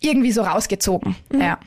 irgendwie 0.00 0.32
so 0.32 0.42
rausgezogen. 0.42 1.16
Mhm. 1.30 1.40
Ja. 1.40 1.58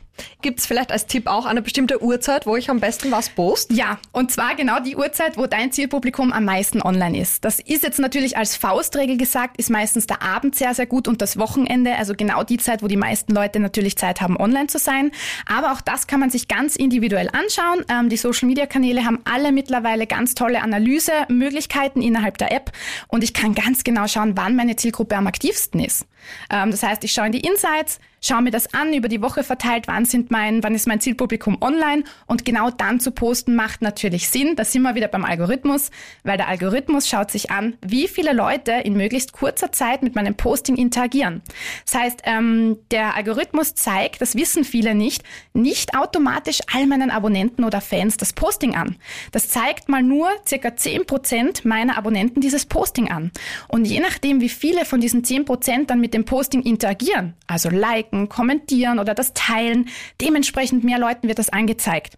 Gibt 0.41 0.59
es 0.59 0.65
vielleicht 0.65 0.91
als 0.91 1.07
Tipp 1.07 1.27
auch 1.27 1.45
eine 1.45 1.61
bestimmte 1.61 2.01
Uhrzeit, 2.01 2.45
wo 2.45 2.55
ich 2.55 2.69
am 2.69 2.79
besten 2.79 3.11
was 3.11 3.29
post? 3.29 3.71
Ja, 3.71 3.99
und 4.11 4.31
zwar 4.31 4.55
genau 4.55 4.79
die 4.79 4.95
Uhrzeit, 4.95 5.37
wo 5.37 5.47
dein 5.47 5.71
Zielpublikum 5.71 6.31
am 6.31 6.45
meisten 6.45 6.81
online 6.81 7.19
ist. 7.19 7.43
Das 7.43 7.59
ist 7.59 7.83
jetzt 7.83 7.99
natürlich 7.99 8.37
als 8.37 8.55
Faustregel 8.55 9.17
gesagt, 9.17 9.57
ist 9.57 9.69
meistens 9.69 10.07
der 10.07 10.21
Abend 10.21 10.55
sehr, 10.55 10.73
sehr 10.73 10.85
gut 10.85 11.07
und 11.07 11.21
das 11.21 11.37
Wochenende, 11.37 11.95
also 11.95 12.13
genau 12.15 12.43
die 12.43 12.57
Zeit, 12.57 12.83
wo 12.83 12.87
die 12.87 12.97
meisten 12.97 13.33
Leute 13.33 13.59
natürlich 13.59 13.97
Zeit 13.97 14.21
haben, 14.21 14.37
online 14.37 14.67
zu 14.67 14.77
sein. 14.77 15.11
Aber 15.47 15.71
auch 15.71 15.81
das 15.81 16.07
kann 16.07 16.19
man 16.19 16.29
sich 16.29 16.47
ganz 16.47 16.75
individuell 16.75 17.29
anschauen. 17.29 17.85
Ähm, 17.89 18.09
die 18.09 18.17
Social-Media-Kanäle 18.17 19.05
haben 19.05 19.19
alle 19.25 19.51
mittlerweile 19.51 20.07
ganz 20.07 20.35
tolle 20.35 20.61
Analysemöglichkeiten 20.61 22.01
innerhalb 22.01 22.37
der 22.37 22.51
App 22.51 22.71
und 23.07 23.23
ich 23.23 23.33
kann 23.33 23.55
ganz 23.55 23.83
genau 23.83 24.07
schauen, 24.07 24.37
wann 24.37 24.55
meine 24.55 24.75
Zielgruppe 24.75 25.15
am 25.15 25.27
aktivsten 25.27 25.79
ist. 25.79 26.05
Ähm, 26.49 26.71
das 26.71 26.83
heißt, 26.83 27.03
ich 27.03 27.11
schaue 27.11 27.27
in 27.27 27.31
die 27.31 27.41
Insights, 27.41 27.99
schaue 28.25 28.41
mir 28.41 28.51
das 28.51 28.73
an, 28.73 28.93
über 28.93 29.07
die 29.07 29.21
Woche 29.21 29.43
verteilt, 29.43 29.87
wann 29.87 30.05
sind 30.05 30.31
mein, 30.31 30.63
wann 30.63 30.73
ist 30.73 30.87
mein 30.87 30.99
Zielpublikum 30.99 31.57
online 31.61 32.03
und 32.25 32.45
genau 32.45 32.71
dann 32.71 32.99
zu 32.99 33.11
posten 33.11 33.55
macht 33.55 33.81
natürlich 33.81 34.29
Sinn. 34.29 34.55
Da 34.55 34.65
sind 34.65 34.81
wir 34.81 34.95
wieder 34.95 35.07
beim 35.07 35.25
Algorithmus, 35.25 35.91
weil 36.23 36.37
der 36.37 36.47
Algorithmus 36.47 37.07
schaut 37.07 37.31
sich 37.31 37.51
an, 37.51 37.77
wie 37.85 38.07
viele 38.07 38.33
Leute 38.33 38.71
in 38.71 38.97
möglichst 38.97 39.33
kurzer 39.33 39.71
Zeit 39.71 40.01
mit 40.01 40.15
meinem 40.15 40.35
Posting 40.35 40.75
interagieren. 40.75 41.41
Das 41.85 41.95
heißt, 41.95 42.21
ähm, 42.23 42.77
der 42.91 43.15
Algorithmus 43.15 43.75
zeigt, 43.75 44.21
das 44.21 44.35
wissen 44.35 44.63
viele 44.63 44.95
nicht, 44.95 45.23
nicht 45.53 45.95
automatisch 45.95 46.59
all 46.73 46.87
meinen 46.87 47.11
Abonnenten 47.11 47.63
oder 47.63 47.81
Fans 47.81 48.17
das 48.17 48.33
Posting 48.33 48.75
an. 48.75 48.95
Das 49.31 49.49
zeigt 49.49 49.89
mal 49.89 50.01
nur 50.01 50.29
circa 50.47 50.69
10% 50.69 51.67
meiner 51.67 51.97
Abonnenten 51.97 52.41
dieses 52.41 52.65
Posting 52.65 53.11
an. 53.11 53.31
Und 53.67 53.85
je 53.85 53.99
nachdem, 53.99 54.41
wie 54.41 54.49
viele 54.49 54.85
von 54.85 54.99
diesen 54.99 55.23
10% 55.23 55.85
dann 55.85 55.99
mit 55.99 56.13
dem 56.13 56.25
Posting 56.25 56.63
interagieren, 56.63 57.33
also 57.47 57.69
liken, 58.15 58.29
kommentieren 58.29 58.99
oder 58.99 59.13
das 59.13 59.33
teilen, 59.33 59.89
dementsprechend 60.21 60.83
mehr 60.83 60.99
Leuten 60.99 61.27
wird 61.27 61.39
das 61.39 61.49
angezeigt. 61.49 62.17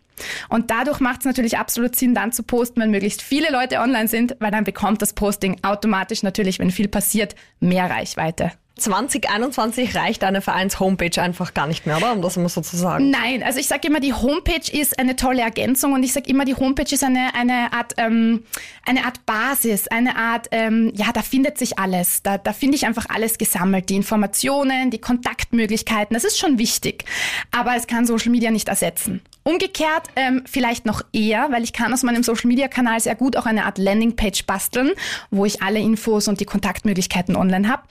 Und 0.50 0.72
dadurch 0.72 1.00
macht 1.00 1.20
es 1.20 1.26
natürlich 1.26 1.58
absolut 1.58 1.96
Sinn, 1.96 2.16
dann 2.16 2.32
zu 2.32 2.44
posten, 2.44 2.82
wenn 2.82 2.92
möglichst 2.92 3.22
viele 3.22 3.52
Leute 3.52 3.80
online 3.80 4.08
sind, 4.08 4.36
weil 4.40 4.52
dann 4.52 4.64
bekommt 4.64 5.02
das 5.02 5.14
Posting 5.14 5.58
automatisch 5.64 6.24
natürlich, 6.24 6.60
wenn 6.60 6.72
viel 6.72 6.88
passiert, 6.88 7.36
mehr 7.60 7.90
Reichweite. 7.90 8.52
2021 8.78 9.96
reicht 9.96 10.24
eine 10.24 10.42
Vereins-Homepage 10.42 11.22
einfach 11.22 11.54
gar 11.54 11.68
nicht 11.68 11.86
mehr, 11.86 11.98
oder? 11.98 12.14
Um 12.14 12.22
das 12.22 12.38
immer 12.38 12.50
so 12.50 12.62
zu 12.62 12.78
sagen. 12.78 13.10
Nein, 13.10 13.44
also 13.44 13.60
ich 13.60 13.68
sage 13.68 13.88
immer, 13.88 14.00
die 14.00 14.14
Homepage 14.14 14.72
ist 14.72 15.00
eine 15.00 15.16
tolle 15.16 15.42
Ergänzung 15.42 15.94
und 15.94 16.04
ich 16.04 16.14
sage 16.14 16.30
immer, 16.30 16.46
die 16.46 16.56
Homepage 16.56 16.94
ist 16.94 17.04
eine, 17.04 17.34
eine, 17.36 17.74
Art, 17.74 17.94
ähm, 17.98 18.44
eine 18.86 19.06
Art 19.06 19.26
Basis, 19.26 19.88
eine 19.88 20.16
Art, 20.16 20.48
ähm, 20.52 20.92
ja, 20.96 21.12
da 21.12 21.22
findet 21.22 21.58
sich 21.58 21.80
alles. 21.80 22.22
Da, 22.24 22.38
da 22.38 22.54
finde 22.54 22.76
ich 22.76 22.86
einfach 22.86 23.06
alles 23.10 23.38
gesammelt. 23.38 23.90
Die 23.90 23.96
Informationen, 23.96 24.92
die 24.92 25.00
Kontaktmöglichkeiten, 25.00 26.14
das 26.14 26.24
ist 26.24 26.38
schon 26.38 26.60
wichtig. 26.60 27.06
Aber 27.52 27.76
es 27.76 27.88
kann 27.88 28.06
Social 28.06 28.32
Media 28.32 28.52
nicht 28.52 28.70
ersetzen. 28.70 29.22
Umgekehrt 29.48 30.10
ähm, 30.18 30.44
vielleicht 30.46 30.86
noch 30.86 31.02
eher, 31.14 31.48
weil 31.52 31.64
ich 31.64 31.72
kann 31.72 31.94
aus 31.94 32.04
meinem 32.04 32.22
Social-Media-Kanal 32.22 33.00
sehr 33.00 33.16
gut 33.16 33.38
auch 33.38 33.46
eine 33.46 33.64
Art 33.64 33.78
Landingpage 33.78 34.46
basteln, 34.46 34.92
wo 35.32 35.46
ich 35.46 35.62
alle 35.62 35.80
Infos 35.80 36.28
und 36.28 36.42
die 36.42 36.46
Kontaktmöglichkeiten 36.46 37.38
online 37.38 37.70
habe. 37.70 37.84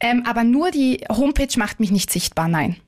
Ähm, 0.00 0.24
aber 0.26 0.42
nur 0.42 0.72
die 0.72 1.04
Homepage 1.08 1.56
macht 1.56 1.78
mich 1.78 1.92
nicht 1.92 2.10
sichtbar, 2.10 2.48
nein. 2.48 2.78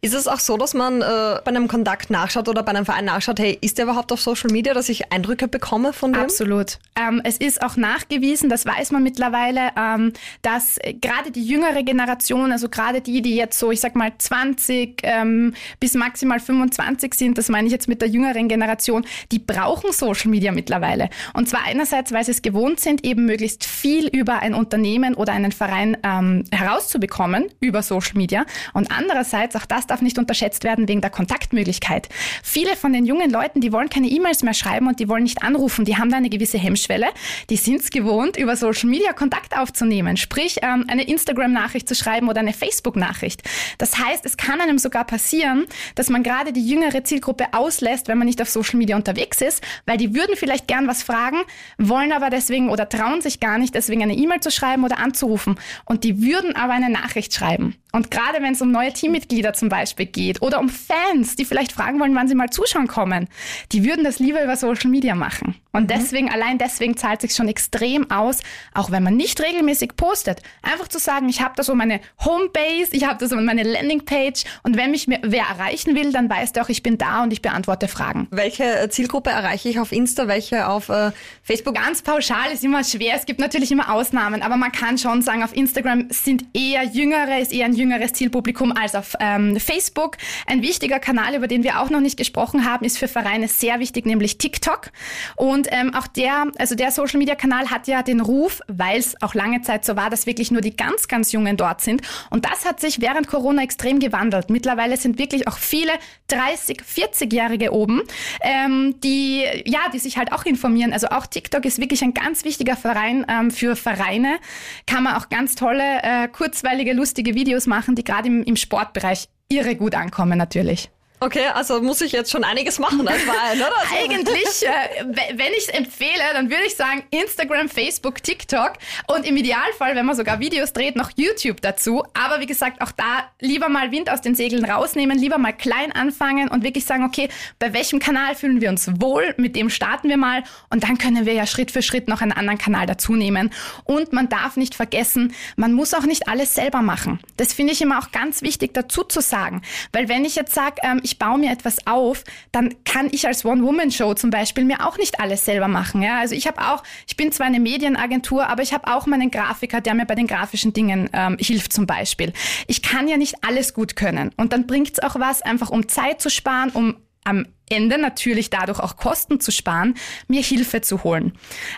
Ist 0.00 0.14
es 0.14 0.28
auch 0.28 0.38
so, 0.38 0.56
dass 0.56 0.74
man 0.74 1.02
äh, 1.02 1.04
bei 1.44 1.48
einem 1.48 1.66
Kontakt 1.66 2.08
nachschaut 2.08 2.48
oder 2.48 2.62
bei 2.62 2.70
einem 2.70 2.84
Verein 2.84 3.06
nachschaut, 3.06 3.40
hey, 3.40 3.58
ist 3.60 3.78
der 3.78 3.86
überhaupt 3.86 4.12
auf 4.12 4.20
Social 4.20 4.48
Media, 4.52 4.72
dass 4.72 4.88
ich 4.88 5.12
Eindrücke 5.12 5.48
bekomme 5.48 5.92
von 5.92 6.12
dem? 6.12 6.22
Absolut. 6.22 6.78
Ähm, 6.94 7.20
es 7.24 7.36
ist 7.36 7.60
auch 7.62 7.76
nachgewiesen, 7.76 8.48
das 8.48 8.64
weiß 8.64 8.92
man 8.92 9.02
mittlerweile, 9.02 9.70
ähm, 9.76 10.12
dass 10.42 10.78
gerade 11.00 11.32
die 11.32 11.44
jüngere 11.44 11.82
Generation, 11.82 12.52
also 12.52 12.68
gerade 12.68 13.00
die, 13.00 13.22
die 13.22 13.34
jetzt 13.34 13.58
so, 13.58 13.72
ich 13.72 13.80
sag 13.80 13.96
mal 13.96 14.12
20 14.16 15.00
ähm, 15.02 15.54
bis 15.80 15.94
maximal 15.94 16.38
25 16.38 17.14
sind, 17.14 17.36
das 17.36 17.48
meine 17.48 17.66
ich 17.66 17.72
jetzt 17.72 17.88
mit 17.88 18.00
der 18.00 18.08
jüngeren 18.08 18.46
Generation, 18.46 19.04
die 19.32 19.40
brauchen 19.40 19.90
Social 19.90 20.30
Media 20.30 20.52
mittlerweile. 20.52 21.10
Und 21.34 21.48
zwar 21.48 21.64
einerseits, 21.64 22.12
weil 22.12 22.22
sie 22.22 22.30
es 22.30 22.42
gewohnt 22.42 22.78
sind, 22.78 23.04
eben 23.04 23.24
möglichst 23.24 23.64
viel 23.64 24.06
über 24.06 24.38
ein 24.38 24.54
Unternehmen 24.54 25.14
oder 25.14 25.32
einen 25.32 25.50
Verein 25.50 25.96
ähm, 26.04 26.44
herauszubekommen 26.52 27.46
über 27.58 27.82
Social 27.82 28.16
Media. 28.16 28.46
Und 28.74 28.92
andererseits 28.92 29.56
auch 29.56 29.66
das 29.66 29.87
darf 29.90 30.02
nicht 30.02 30.18
unterschätzt 30.18 30.64
werden 30.64 30.88
wegen 30.88 31.00
der 31.00 31.10
Kontaktmöglichkeit. 31.10 32.08
Viele 32.42 32.76
von 32.76 32.92
den 32.92 33.06
jungen 33.06 33.30
Leuten, 33.30 33.60
die 33.60 33.72
wollen 33.72 33.88
keine 33.88 34.08
E-Mails 34.08 34.42
mehr 34.42 34.54
schreiben 34.54 34.86
und 34.86 35.00
die 35.00 35.08
wollen 35.08 35.22
nicht 35.22 35.42
anrufen. 35.42 35.84
Die 35.84 35.96
haben 35.96 36.10
da 36.10 36.16
eine 36.16 36.28
gewisse 36.28 36.58
Hemmschwelle. 36.58 37.06
Die 37.50 37.56
sind 37.56 37.80
es 37.80 37.90
gewohnt, 37.90 38.36
über 38.36 38.56
Social 38.56 38.88
Media 38.88 39.12
Kontakt 39.12 39.56
aufzunehmen. 39.56 40.16
Sprich, 40.16 40.58
ähm, 40.62 40.84
eine 40.88 41.04
Instagram-Nachricht 41.04 41.88
zu 41.88 41.94
schreiben 41.94 42.28
oder 42.28 42.40
eine 42.40 42.52
Facebook-Nachricht. 42.52 43.42
Das 43.78 43.98
heißt, 43.98 44.24
es 44.26 44.36
kann 44.36 44.60
einem 44.60 44.78
sogar 44.78 45.04
passieren, 45.04 45.66
dass 45.94 46.08
man 46.10 46.22
gerade 46.22 46.52
die 46.52 46.66
jüngere 46.66 47.04
Zielgruppe 47.04 47.46
auslässt, 47.52 48.08
wenn 48.08 48.18
man 48.18 48.26
nicht 48.26 48.40
auf 48.42 48.48
Social 48.48 48.78
Media 48.78 48.96
unterwegs 48.96 49.40
ist, 49.40 49.62
weil 49.86 49.96
die 49.96 50.14
würden 50.14 50.36
vielleicht 50.36 50.68
gern 50.68 50.86
was 50.86 51.02
fragen, 51.02 51.38
wollen 51.78 52.12
aber 52.12 52.30
deswegen 52.30 52.70
oder 52.70 52.88
trauen 52.88 53.20
sich 53.20 53.40
gar 53.40 53.58
nicht, 53.58 53.74
deswegen 53.74 54.02
eine 54.02 54.14
E-Mail 54.14 54.40
zu 54.40 54.50
schreiben 54.50 54.84
oder 54.84 54.98
anzurufen. 54.98 55.56
Und 55.84 56.04
die 56.04 56.22
würden 56.22 56.54
aber 56.56 56.74
eine 56.74 56.90
Nachricht 56.90 57.34
schreiben. 57.34 57.74
Und 57.92 58.10
gerade 58.10 58.42
wenn 58.42 58.52
es 58.52 58.60
um 58.60 58.70
neue 58.70 58.92
Teammitglieder 58.92 59.54
zum 59.54 59.70
Beispiel 59.70 59.77
geht 60.12 60.42
oder 60.42 60.60
um 60.60 60.68
Fans, 60.68 61.36
die 61.36 61.44
vielleicht 61.44 61.72
fragen 61.72 62.00
wollen, 62.00 62.14
wann 62.14 62.28
sie 62.28 62.34
mal 62.34 62.50
zuschauen 62.50 62.86
kommen, 62.86 63.28
die 63.72 63.84
würden 63.84 64.04
das 64.04 64.18
lieber 64.18 64.42
über 64.42 64.56
Social 64.56 64.90
Media 64.90 65.14
machen. 65.14 65.54
Und 65.78 65.84
mhm. 65.84 65.88
deswegen, 65.88 66.28
allein 66.28 66.58
deswegen 66.58 66.96
zahlt 66.96 67.20
sich 67.20 67.34
schon 67.34 67.46
extrem 67.46 68.10
aus, 68.10 68.40
auch 68.74 68.90
wenn 68.90 69.04
man 69.04 69.16
nicht 69.16 69.40
regelmäßig 69.40 69.96
postet, 69.96 70.42
einfach 70.60 70.88
zu 70.88 70.98
sagen, 70.98 71.28
ich 71.28 71.40
habe 71.40 71.54
da 71.56 71.62
so 71.62 71.74
meine 71.76 72.00
Homebase, 72.24 72.90
ich 72.90 73.06
habe 73.06 73.18
da 73.20 73.28
so 73.28 73.36
meine 73.36 73.62
Landingpage 73.62 74.42
und 74.64 74.76
wenn 74.76 74.90
mich 74.90 75.06
wer 75.06 75.44
erreichen 75.44 75.94
will, 75.94 76.12
dann 76.12 76.28
weiß 76.28 76.52
der 76.52 76.64
auch, 76.64 76.68
ich 76.68 76.82
bin 76.82 76.98
da 76.98 77.22
und 77.22 77.32
ich 77.32 77.42
beantworte 77.42 77.86
Fragen. 77.86 78.26
Welche 78.32 78.64
äh, 78.64 78.90
Zielgruppe 78.90 79.30
erreiche 79.30 79.68
ich 79.68 79.78
auf 79.78 79.92
Insta, 79.92 80.26
welche 80.26 80.66
auf 80.66 80.88
äh, 80.88 81.12
Facebook? 81.44 81.76
Ganz 81.76 82.02
pauschal 82.02 82.50
ist 82.52 82.64
immer 82.64 82.82
schwer, 82.82 83.14
es 83.14 83.24
gibt 83.24 83.38
natürlich 83.38 83.70
immer 83.70 83.92
Ausnahmen, 83.94 84.42
aber 84.42 84.56
man 84.56 84.72
kann 84.72 84.98
schon 84.98 85.22
sagen, 85.22 85.44
auf 85.44 85.54
Instagram 85.54 86.08
sind 86.10 86.44
eher 86.54 86.82
Jüngere, 86.82 87.38
ist 87.38 87.52
eher 87.52 87.66
ein 87.66 87.74
jüngeres 87.74 88.14
Zielpublikum 88.14 88.72
als 88.72 88.96
auf 88.96 89.14
ähm, 89.20 89.60
Facebook. 89.60 90.16
Ein 90.46 90.60
wichtiger 90.60 90.98
Kanal, 90.98 91.36
über 91.36 91.46
den 91.46 91.62
wir 91.62 91.80
auch 91.80 91.90
noch 91.90 92.00
nicht 92.00 92.16
gesprochen 92.16 92.64
haben, 92.64 92.84
ist 92.84 92.98
für 92.98 93.06
Vereine 93.06 93.46
sehr 93.46 93.78
wichtig, 93.78 94.06
nämlich 94.06 94.38
TikTok. 94.38 94.90
Und 95.36 95.67
ähm, 95.70 95.94
auch 95.94 96.06
der, 96.06 96.46
also 96.58 96.74
der 96.74 96.90
Social 96.90 97.18
Media 97.18 97.34
Kanal 97.34 97.70
hat 97.70 97.86
ja 97.86 98.02
den 98.02 98.20
Ruf, 98.20 98.60
weil 98.68 98.98
es 98.98 99.20
auch 99.22 99.34
lange 99.34 99.62
Zeit 99.62 99.84
so 99.84 99.96
war, 99.96 100.10
dass 100.10 100.26
wirklich 100.26 100.50
nur 100.50 100.60
die 100.60 100.76
ganz, 100.76 101.08
ganz 101.08 101.32
Jungen 101.32 101.56
dort 101.56 101.80
sind. 101.80 102.02
Und 102.30 102.44
das 102.44 102.64
hat 102.64 102.80
sich 102.80 103.00
während 103.00 103.26
Corona 103.26 103.62
extrem 103.62 104.00
gewandelt. 104.00 104.50
Mittlerweile 104.50 104.96
sind 104.96 105.18
wirklich 105.18 105.48
auch 105.48 105.58
viele 105.58 105.92
30, 106.28 106.80
40-Jährige 106.80 107.72
oben, 107.72 108.02
ähm, 108.42 108.96
die 109.02 109.44
ja, 109.64 109.80
die 109.92 109.98
sich 109.98 110.18
halt 110.18 110.32
auch 110.32 110.44
informieren. 110.44 110.92
Also 110.92 111.08
auch 111.08 111.26
TikTok 111.26 111.64
ist 111.64 111.80
wirklich 111.80 112.02
ein 112.02 112.14
ganz 112.14 112.44
wichtiger 112.44 112.76
Verein 112.76 113.26
ähm, 113.28 113.50
für 113.50 113.76
Vereine. 113.76 114.38
Kann 114.86 115.04
man 115.04 115.16
auch 115.16 115.28
ganz 115.28 115.54
tolle, 115.54 116.02
äh, 116.02 116.28
kurzweilige, 116.28 116.92
lustige 116.92 117.34
Videos 117.34 117.66
machen, 117.66 117.94
die 117.94 118.04
gerade 118.04 118.28
im, 118.28 118.42
im 118.44 118.56
Sportbereich 118.56 119.28
irre 119.48 119.76
gut 119.76 119.94
ankommen 119.94 120.38
natürlich. 120.38 120.90
Okay, 121.20 121.46
also 121.52 121.82
muss 121.82 122.00
ich 122.00 122.12
jetzt 122.12 122.30
schon 122.30 122.44
einiges 122.44 122.78
machen 122.78 123.06
als 123.08 123.22
Verein, 123.22 123.58
oder? 123.58 123.72
Also 123.78 123.94
Eigentlich, 123.96 124.62
äh, 124.62 125.36
wenn 125.36 125.52
ich 125.52 125.66
es 125.66 125.68
empfehle, 125.68 126.22
dann 126.32 126.50
würde 126.50 126.64
ich 126.66 126.76
sagen 126.76 127.02
Instagram, 127.10 127.68
Facebook, 127.68 128.22
TikTok 128.22 128.74
und 129.06 129.26
im 129.26 129.36
Idealfall, 129.36 129.96
wenn 129.96 130.06
man 130.06 130.16
sogar 130.16 130.40
Videos 130.40 130.72
dreht, 130.72 130.96
noch 130.96 131.10
YouTube 131.16 131.60
dazu. 131.60 132.04
Aber 132.14 132.40
wie 132.40 132.46
gesagt, 132.46 132.80
auch 132.80 132.92
da 132.92 133.30
lieber 133.40 133.68
mal 133.68 133.90
Wind 133.90 134.10
aus 134.10 134.20
den 134.20 134.34
Segeln 134.34 134.64
rausnehmen, 134.64 135.18
lieber 135.18 135.38
mal 135.38 135.52
klein 135.52 135.92
anfangen 135.92 136.48
und 136.48 136.62
wirklich 136.62 136.84
sagen, 136.84 137.04
okay, 137.04 137.28
bei 137.58 137.72
welchem 137.72 137.98
Kanal 137.98 138.34
fühlen 138.34 138.60
wir 138.60 138.68
uns 138.68 138.88
wohl, 139.00 139.34
mit 139.38 139.56
dem 139.56 139.70
starten 139.70 140.08
wir 140.08 140.16
mal 140.16 140.44
und 140.70 140.84
dann 140.84 140.98
können 140.98 141.26
wir 141.26 141.32
ja 141.32 141.46
Schritt 141.46 141.70
für 141.70 141.82
Schritt 141.82 142.08
noch 142.08 142.20
einen 142.20 142.32
anderen 142.32 142.58
Kanal 142.58 142.86
dazu 142.86 143.14
nehmen. 143.14 143.50
Und 143.84 144.12
man 144.12 144.28
darf 144.28 144.56
nicht 144.56 144.74
vergessen, 144.74 145.34
man 145.56 145.72
muss 145.72 145.94
auch 145.94 146.04
nicht 146.04 146.28
alles 146.28 146.54
selber 146.54 146.82
machen. 146.82 147.20
Das 147.36 147.52
finde 147.52 147.72
ich 147.72 147.80
immer 147.80 147.98
auch 147.98 148.12
ganz 148.12 148.42
wichtig 148.42 148.74
dazu 148.74 149.02
zu 149.02 149.20
sagen, 149.20 149.62
weil 149.92 150.08
wenn 150.08 150.24
ich 150.24 150.36
jetzt 150.36 150.54
sage, 150.54 150.76
ähm, 150.82 151.00
ich 151.08 151.18
baue 151.18 151.38
mir 151.38 151.50
etwas 151.50 151.86
auf, 151.86 152.24
dann 152.52 152.74
kann 152.84 153.08
ich 153.10 153.26
als 153.26 153.44
One-Woman-Show 153.44 154.14
zum 154.14 154.30
Beispiel 154.30 154.64
mir 154.64 154.86
auch 154.86 154.98
nicht 154.98 155.20
alles 155.20 155.44
selber 155.44 155.68
machen. 155.68 156.02
Ja? 156.02 156.18
Also 156.20 156.34
ich 156.34 156.46
habe 156.46 156.60
auch, 156.60 156.82
ich 157.06 157.16
bin 157.16 157.32
zwar 157.32 157.46
eine 157.46 157.60
Medienagentur, 157.60 158.46
aber 158.48 158.62
ich 158.62 158.72
habe 158.72 158.92
auch 158.92 159.06
meinen 159.06 159.30
Grafiker, 159.30 159.80
der 159.80 159.94
mir 159.94 160.06
bei 160.06 160.14
den 160.14 160.26
grafischen 160.26 160.72
Dingen 160.72 161.08
ähm, 161.12 161.36
hilft 161.40 161.72
zum 161.72 161.86
Beispiel. 161.86 162.32
Ich 162.66 162.82
kann 162.82 163.08
ja 163.08 163.16
nicht 163.16 163.44
alles 163.44 163.72
gut 163.72 163.96
können. 163.96 164.32
Und 164.36 164.52
dann 164.52 164.66
bringt 164.66 164.92
es 164.92 165.02
auch 165.02 165.18
was, 165.18 165.42
einfach 165.42 165.70
um 165.70 165.88
Zeit 165.88 166.20
zu 166.20 166.30
sparen, 166.30 166.70
um 166.70 166.96
am 167.24 167.46
Ende 167.70 167.98
natürlich 167.98 168.50
dadurch 168.50 168.80
auch 168.80 168.96
Kosten 168.96 169.40
zu 169.40 169.50
sparen, 169.50 169.94
mir 170.28 170.42
Hilfe 170.42 170.80
zu 170.80 171.04
holen. 171.04 171.32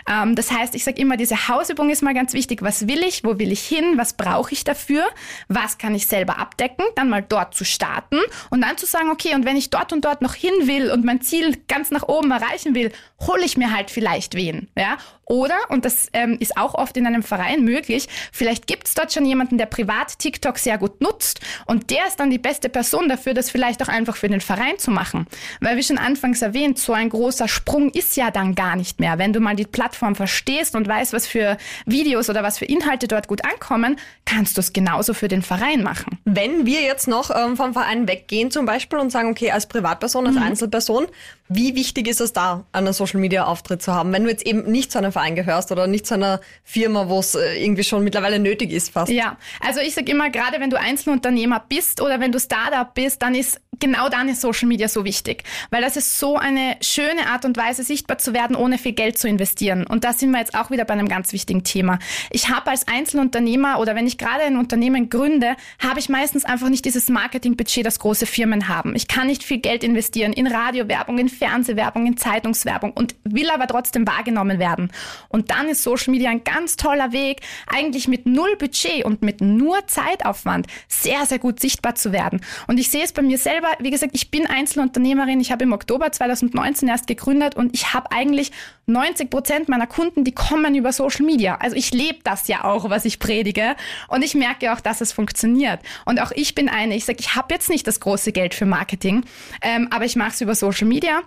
Ähm, 0.07 0.35
das 0.35 0.51
heißt, 0.51 0.75
ich 0.75 0.83
sage 0.83 1.01
immer, 1.01 1.17
diese 1.17 1.47
Hausübung 1.47 1.89
ist 1.89 2.01
mal 2.01 2.13
ganz 2.13 2.33
wichtig. 2.33 2.61
Was 2.61 2.87
will 2.87 3.03
ich? 3.03 3.23
Wo 3.23 3.39
will 3.39 3.51
ich 3.51 3.61
hin? 3.61 3.97
Was 3.97 4.13
brauche 4.13 4.53
ich 4.53 4.63
dafür? 4.63 5.03
Was 5.47 5.77
kann 5.77 5.95
ich 5.95 6.07
selber 6.07 6.37
abdecken? 6.37 6.85
Dann 6.95 7.09
mal 7.09 7.23
dort 7.27 7.53
zu 7.53 7.65
starten 7.65 8.19
und 8.49 8.61
dann 8.61 8.77
zu 8.77 8.85
sagen, 8.85 9.09
okay, 9.09 9.35
und 9.35 9.45
wenn 9.45 9.57
ich 9.57 9.69
dort 9.69 9.93
und 9.93 10.05
dort 10.05 10.21
noch 10.21 10.33
hin 10.33 10.53
will 10.63 10.91
und 10.91 11.05
mein 11.05 11.21
Ziel 11.21 11.57
ganz 11.67 11.91
nach 11.91 12.07
oben 12.07 12.31
erreichen 12.31 12.75
will, 12.75 12.91
hole 13.19 13.43
ich 13.43 13.57
mir 13.57 13.73
halt 13.73 13.91
vielleicht 13.91 14.35
wen. 14.35 14.67
Ja? 14.77 14.97
Oder, 15.31 15.55
und 15.69 15.85
das 15.85 16.07
ähm, 16.11 16.35
ist 16.41 16.57
auch 16.57 16.73
oft 16.73 16.97
in 16.97 17.07
einem 17.07 17.23
Verein 17.23 17.63
möglich, 17.63 18.09
vielleicht 18.33 18.67
gibt 18.67 18.87
es 18.87 18.95
dort 18.95 19.13
schon 19.13 19.25
jemanden, 19.25 19.57
der 19.57 19.65
privat 19.65 20.19
TikTok 20.19 20.57
sehr 20.57 20.77
gut 20.77 20.99
nutzt 20.99 21.39
und 21.67 21.89
der 21.89 22.05
ist 22.07 22.17
dann 22.19 22.29
die 22.29 22.37
beste 22.37 22.67
Person 22.67 23.07
dafür, 23.07 23.33
das 23.33 23.49
vielleicht 23.49 23.81
auch 23.81 23.87
einfach 23.87 24.17
für 24.17 24.27
den 24.27 24.41
Verein 24.41 24.77
zu 24.77 24.91
machen. 24.91 25.27
Weil 25.61 25.77
wie 25.81 25.85
schon 25.85 25.97
anfangs 25.97 26.43
erwähnt, 26.43 26.77
so 26.77 26.93
ein 26.93 27.09
großer 27.09 27.47
Sprung 27.47 27.89
ist 27.89 28.15
ja 28.15 28.29
dann 28.29 28.53
gar 28.53 28.75
nicht 28.75 28.99
mehr. 28.99 29.17
Wenn 29.17 29.33
du 29.33 29.39
mal 29.39 29.55
die 29.55 29.65
Plattform 29.65 30.13
verstehst 30.15 30.75
und 30.75 30.87
weißt, 30.87 31.11
was 31.11 31.25
für 31.25 31.57
Videos 31.87 32.29
oder 32.29 32.43
was 32.43 32.59
für 32.59 32.65
Inhalte 32.65 33.07
dort 33.07 33.27
gut 33.27 33.43
ankommen, 33.43 33.97
kannst 34.25 34.57
du 34.57 34.61
es 34.61 34.73
genauso 34.73 35.15
für 35.15 35.27
den 35.27 35.41
Verein 35.41 35.81
machen. 35.81 36.19
Wenn 36.23 36.67
wir 36.67 36.81
jetzt 36.81 37.07
noch 37.07 37.31
ähm, 37.35 37.57
vom 37.57 37.73
Verein 37.73 38.07
weggehen 38.07 38.51
zum 38.51 38.67
Beispiel 38.67 38.99
und 38.99 39.11
sagen, 39.11 39.29
okay, 39.29 39.49
als 39.49 39.65
Privatperson, 39.65 40.27
als 40.27 40.35
mhm. 40.35 40.43
Einzelperson, 40.43 41.07
wie 41.49 41.75
wichtig 41.75 42.07
ist 42.07 42.21
es 42.21 42.31
da, 42.31 42.63
einen 42.71 42.93
Social 42.93 43.19
Media 43.19 43.45
Auftritt 43.45 43.81
zu 43.81 43.91
haben, 43.91 44.13
wenn 44.13 44.23
du 44.23 44.29
jetzt 44.29 44.45
eben 44.45 44.71
nicht 44.71 44.91
zu 44.91 44.99
einem 44.99 45.11
Verein 45.11 45.35
gehörst 45.35 45.71
oder 45.71 45.87
nicht 45.87 46.05
zu 46.05 46.13
einer 46.13 46.41
Firma, 46.63 47.09
wo 47.09 47.19
es 47.19 47.33
äh, 47.33 47.61
irgendwie 47.61 47.83
schon 47.83 48.03
mittlerweile 48.03 48.37
nötig 48.37 48.71
ist 48.71 48.91
fast? 48.91 49.11
Ja, 49.11 49.37
also 49.59 49.79
ich 49.79 49.95
sage 49.95 50.11
immer, 50.11 50.29
gerade 50.29 50.59
wenn 50.59 50.69
du 50.69 50.79
Einzelunternehmer 50.79 51.65
bist 51.67 52.01
oder 52.01 52.19
wenn 52.19 52.31
du 52.31 52.39
Startup 52.39 52.93
bist, 52.93 53.23
dann 53.23 53.33
ist 53.33 53.59
genau 53.79 54.07
ist 54.07 54.41
Social 54.41 54.67
Media 54.67 54.87
so 54.87 55.03
wichtig, 55.03 55.43
weil 55.71 55.81
das 55.81 55.95
ist 55.95 56.19
so 56.19 56.37
eine 56.37 56.75
schöne 56.81 57.27
Art 57.27 57.45
und 57.45 57.55
Weise, 57.55 57.83
sichtbar 57.83 58.17
zu 58.17 58.33
werden, 58.33 58.57
ohne 58.57 58.77
viel 58.77 58.91
Geld 58.91 59.17
zu 59.17 59.27
investieren. 59.27 59.87
Und 59.87 60.03
da 60.03 60.11
sind 60.11 60.31
wir 60.31 60.39
jetzt 60.39 60.53
auch 60.53 60.69
wieder 60.69 60.83
bei 60.83 60.93
einem 60.93 61.07
ganz 61.07 61.31
wichtigen 61.31 61.63
Thema. 61.63 61.97
Ich 62.29 62.49
habe 62.49 62.69
als 62.69 62.87
Einzelunternehmer 62.89 63.79
oder 63.79 63.95
wenn 63.95 64.05
ich 64.05 64.17
gerade 64.17 64.43
ein 64.43 64.57
Unternehmen 64.57 65.09
gründe, 65.09 65.55
habe 65.79 65.99
ich 65.99 66.09
meistens 66.09 66.43
einfach 66.43 66.67
nicht 66.67 66.83
dieses 66.83 67.09
Marketingbudget, 67.09 67.85
das 67.85 67.99
große 67.99 68.25
Firmen 68.25 68.67
haben. 68.67 68.95
Ich 68.95 69.07
kann 69.07 69.27
nicht 69.27 69.43
viel 69.43 69.59
Geld 69.59 69.85
investieren 69.85 70.33
in 70.33 70.45
Radiowerbung, 70.45 71.17
in 71.17 71.29
Fernsehwerbung, 71.29 72.05
in 72.05 72.17
Zeitungswerbung 72.17 72.91
und 72.91 73.15
will 73.23 73.49
aber 73.49 73.67
trotzdem 73.67 74.05
wahrgenommen 74.05 74.59
werden. 74.59 74.91
Und 75.29 75.51
dann 75.51 75.69
ist 75.69 75.83
Social 75.83 76.11
Media 76.11 76.29
ein 76.29 76.43
ganz 76.43 76.75
toller 76.75 77.13
Weg, 77.13 77.39
eigentlich 77.67 78.09
mit 78.09 78.25
null 78.25 78.57
Budget 78.57 79.05
und 79.05 79.21
mit 79.21 79.39
nur 79.39 79.87
Zeitaufwand 79.87 80.67
sehr, 80.89 81.25
sehr 81.25 81.39
gut 81.39 81.61
sichtbar 81.61 81.95
zu 81.95 82.11
werden. 82.11 82.41
Und 82.67 82.77
ich 82.77 82.89
sehe 82.89 83.05
es 83.05 83.13
bei 83.13 83.21
mir 83.21 83.37
selber, 83.37 83.69
wie 83.79 83.89
gesagt, 83.89 84.11
ich 84.15 84.31
bin 84.31 84.45
Einzelunternehmerin. 84.47 85.39
Ich 85.39 85.49
habe 85.49 85.60
im 85.61 85.73
Oktober 85.73 86.11
2019 86.11 86.87
erst 86.89 87.07
gegründet 87.07 87.55
und 87.55 87.73
ich 87.73 87.93
habe 87.93 88.11
eigentlich 88.11 88.51
90 88.87 89.29
Prozent 89.29 89.69
meiner 89.69 89.87
Kunden, 89.87 90.23
die 90.23 90.33
kommen 90.33 90.75
über 90.75 90.91
Social 90.91 91.25
Media. 91.25 91.55
Also 91.55 91.75
ich 91.75 91.91
lebe 91.91 92.19
das 92.23 92.47
ja 92.47 92.63
auch, 92.63 92.89
was 92.89 93.05
ich 93.05 93.19
predige. 93.19 93.75
Und 94.07 94.23
ich 94.23 94.35
merke 94.35 94.73
auch, 94.73 94.81
dass 94.81 95.01
es 95.01 95.13
funktioniert. 95.13 95.79
Und 96.05 96.21
auch 96.21 96.31
ich 96.31 96.55
bin 96.55 96.69
eine, 96.69 96.95
ich 96.95 97.05
sage, 97.05 97.19
ich 97.19 97.35
habe 97.35 97.53
jetzt 97.53 97.69
nicht 97.69 97.87
das 97.87 97.99
große 97.99 98.31
Geld 98.31 98.53
für 98.53 98.65
Marketing, 98.65 99.23
ähm, 99.61 99.87
aber 99.91 100.05
ich 100.05 100.15
mache 100.15 100.31
es 100.31 100.41
über 100.41 100.55
Social 100.55 100.87
Media. 100.87 101.21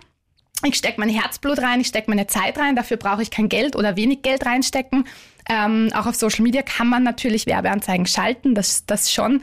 Ich 0.63 0.75
stecke 0.75 0.99
mein 0.99 1.09
Herzblut 1.09 1.59
rein, 1.59 1.81
ich 1.81 1.87
stecke 1.87 2.09
meine 2.09 2.27
Zeit 2.27 2.57
rein, 2.57 2.75
dafür 2.75 2.97
brauche 2.97 3.21
ich 3.21 3.29
kein 3.29 3.49
Geld 3.49 3.75
oder 3.75 3.97
wenig 3.97 4.21
Geld 4.21 4.45
reinstecken. 4.45 5.05
Ähm, 5.49 5.91
auch 5.93 6.07
auf 6.07 6.15
Social 6.15 6.43
Media 6.43 6.61
kann 6.61 6.87
man 6.87 7.03
natürlich 7.03 7.45
Werbeanzeigen 7.45 8.07
schalten, 8.07 8.55
das, 8.55 8.85
das 8.85 9.11
schon. 9.11 9.41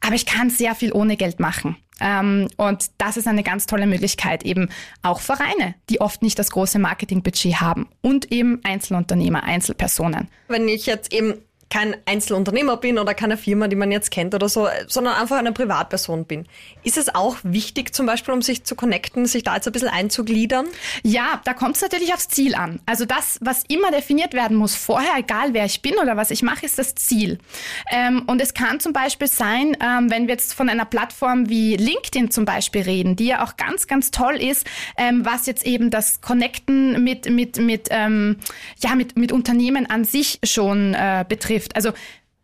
Aber 0.00 0.14
ich 0.14 0.24
kann 0.24 0.50
sehr 0.50 0.74
viel 0.74 0.92
ohne 0.92 1.16
Geld 1.16 1.40
machen. 1.40 1.76
Ähm, 2.02 2.48
und 2.56 2.90
das 2.98 3.16
ist 3.16 3.28
eine 3.28 3.42
ganz 3.42 3.66
tolle 3.66 3.86
Möglichkeit, 3.86 4.44
eben 4.44 4.68
auch 5.02 5.20
Vereine, 5.20 5.74
die 5.88 6.00
oft 6.00 6.22
nicht 6.22 6.38
das 6.38 6.50
große 6.50 6.78
Marketingbudget 6.78 7.60
haben 7.60 7.88
und 8.00 8.32
eben 8.32 8.60
Einzelunternehmer, 8.64 9.44
Einzelpersonen. 9.44 10.28
Wenn 10.48 10.68
ich 10.68 10.86
jetzt 10.86 11.12
eben 11.12 11.34
kein 11.72 11.96
Einzelunternehmer 12.04 12.76
bin 12.76 12.98
oder 12.98 13.14
keine 13.14 13.38
Firma, 13.38 13.66
die 13.66 13.76
man 13.76 13.90
jetzt 13.90 14.10
kennt 14.10 14.34
oder 14.34 14.50
so, 14.50 14.68
sondern 14.88 15.14
einfach 15.14 15.38
eine 15.38 15.52
Privatperson 15.52 16.26
bin. 16.26 16.44
Ist 16.84 16.98
es 16.98 17.14
auch 17.14 17.36
wichtig, 17.44 17.94
zum 17.94 18.04
Beispiel, 18.04 18.34
um 18.34 18.42
sich 18.42 18.64
zu 18.64 18.74
connecten, 18.74 19.24
sich 19.24 19.42
da 19.42 19.54
jetzt 19.54 19.66
ein 19.66 19.72
bisschen 19.72 19.88
einzugliedern? 19.88 20.66
Ja, 21.02 21.40
da 21.46 21.54
kommt 21.54 21.76
es 21.76 21.82
natürlich 21.82 22.12
aufs 22.12 22.28
Ziel 22.28 22.54
an. 22.56 22.80
Also 22.84 23.06
das, 23.06 23.38
was 23.40 23.64
immer 23.68 23.90
definiert 23.90 24.34
werden 24.34 24.54
muss 24.54 24.74
vorher, 24.74 25.12
egal 25.16 25.54
wer 25.54 25.64
ich 25.64 25.80
bin 25.80 25.94
oder 25.94 26.14
was 26.14 26.30
ich 26.30 26.42
mache, 26.42 26.66
ist 26.66 26.78
das 26.78 26.94
Ziel. 26.94 27.38
Ähm, 27.90 28.24
und 28.26 28.42
es 28.42 28.52
kann 28.52 28.78
zum 28.78 28.92
Beispiel 28.92 29.28
sein, 29.28 29.74
ähm, 29.82 30.10
wenn 30.10 30.26
wir 30.26 30.34
jetzt 30.34 30.52
von 30.52 30.68
einer 30.68 30.84
Plattform 30.84 31.48
wie 31.48 31.76
LinkedIn 31.76 32.30
zum 32.30 32.44
Beispiel 32.44 32.82
reden, 32.82 33.16
die 33.16 33.28
ja 33.28 33.42
auch 33.42 33.56
ganz, 33.56 33.86
ganz 33.86 34.10
toll 34.10 34.34
ist, 34.34 34.66
ähm, 34.98 35.24
was 35.24 35.46
jetzt 35.46 35.64
eben 35.64 35.88
das 35.88 36.20
Connecten 36.20 37.02
mit, 37.02 37.30
mit, 37.30 37.56
mit, 37.56 37.88
ähm, 37.88 38.36
ja, 38.82 38.94
mit, 38.94 39.16
mit 39.16 39.32
Unternehmen 39.32 39.86
an 39.86 40.04
sich 40.04 40.38
schon 40.44 40.92
äh, 40.92 41.24
betrifft 41.26 41.61
hilft. 41.62 41.76
Also 41.76 41.92